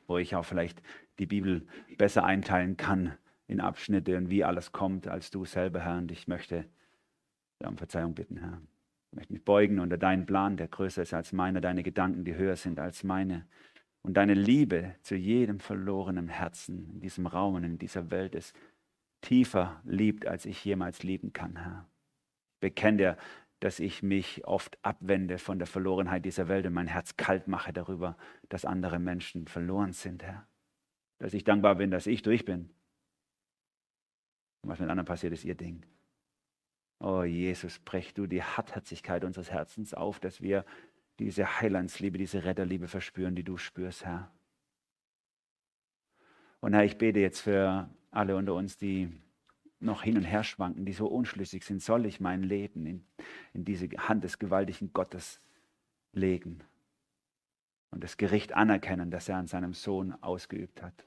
[0.07, 0.83] wo ich auch vielleicht
[1.19, 5.97] die Bibel besser einteilen kann in Abschnitte und wie alles kommt als du selber, Herr.
[5.97, 6.67] Und ich möchte
[7.65, 8.61] um Verzeihung bitten, Herr.
[9.13, 12.35] Ich möchte mich beugen unter deinen Plan, der größer ist als meiner, deine Gedanken, die
[12.35, 13.47] höher sind als meine
[14.07, 18.55] und deine Liebe zu jedem verlorenen Herzen in diesem Raum und in dieser Welt ist
[19.21, 21.89] tiefer liebt, als ich jemals lieben kann, Herr.
[22.61, 23.17] Bekenne dir,
[23.59, 27.73] dass ich mich oft abwende von der Verlorenheit dieser Welt und mein Herz kalt mache
[27.73, 28.17] darüber,
[28.49, 30.47] dass andere Menschen verloren sind, Herr.
[31.19, 32.71] Dass ich dankbar bin, dass ich durch bin.
[34.63, 35.85] Und was mit anderen passiert, ist ihr Ding.
[37.01, 40.65] Oh Jesus, brech du die Hartherzigkeit unseres Herzens auf, dass wir
[41.19, 44.31] diese Heilandsliebe, diese Retterliebe verspüren, die du spürst, Herr.
[46.61, 49.11] Und Herr, ich bete jetzt für alle unter uns, die
[49.79, 53.07] noch hin und her schwanken, die so unschlüssig sind, soll ich mein Leben in,
[53.53, 55.41] in diese Hand des gewaltigen Gottes
[56.13, 56.61] legen
[57.91, 61.07] und das Gericht anerkennen, das er an seinem Sohn ausgeübt hat.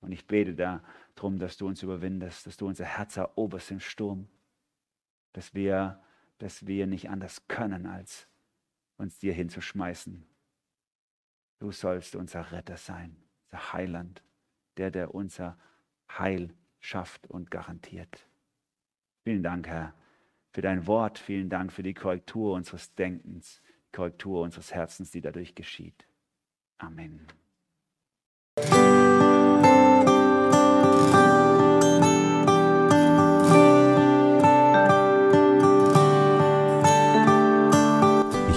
[0.00, 4.28] Und ich bete darum, dass du uns überwindest, dass du unser Herz eroberst im Sturm,
[5.32, 6.02] dass wir,
[6.38, 8.29] dass wir nicht anders können, als
[9.00, 10.24] uns dir hinzuschmeißen.
[11.58, 14.22] Du sollst unser Retter sein, unser Heiland,
[14.76, 15.58] der, der unser
[16.08, 18.26] Heil schafft und garantiert.
[19.24, 19.94] Vielen Dank, Herr,
[20.52, 21.18] für dein Wort.
[21.18, 23.60] Vielen Dank für die Korrektur unseres Denkens,
[23.92, 26.06] Korrektur unseres Herzens, die dadurch geschieht.
[26.78, 27.26] Amen.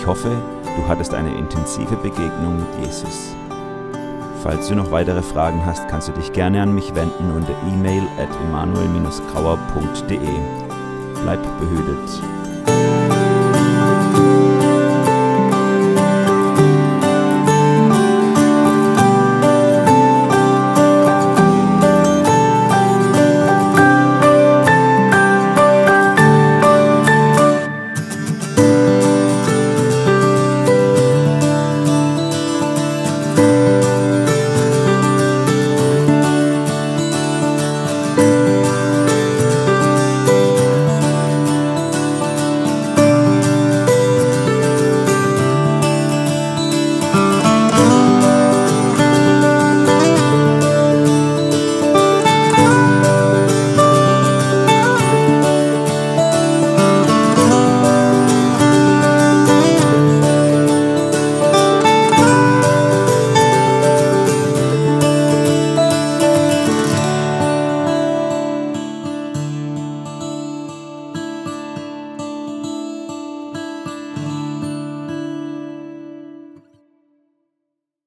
[0.03, 0.35] Ich hoffe,
[0.75, 3.33] du hattest eine intensive Begegnung mit Jesus.
[4.43, 8.03] Falls du noch weitere Fragen hast, kannst du dich gerne an mich wenden unter e-mail
[8.19, 10.19] at emanuel-grauer.de.
[11.23, 12.21] Bleib behütet.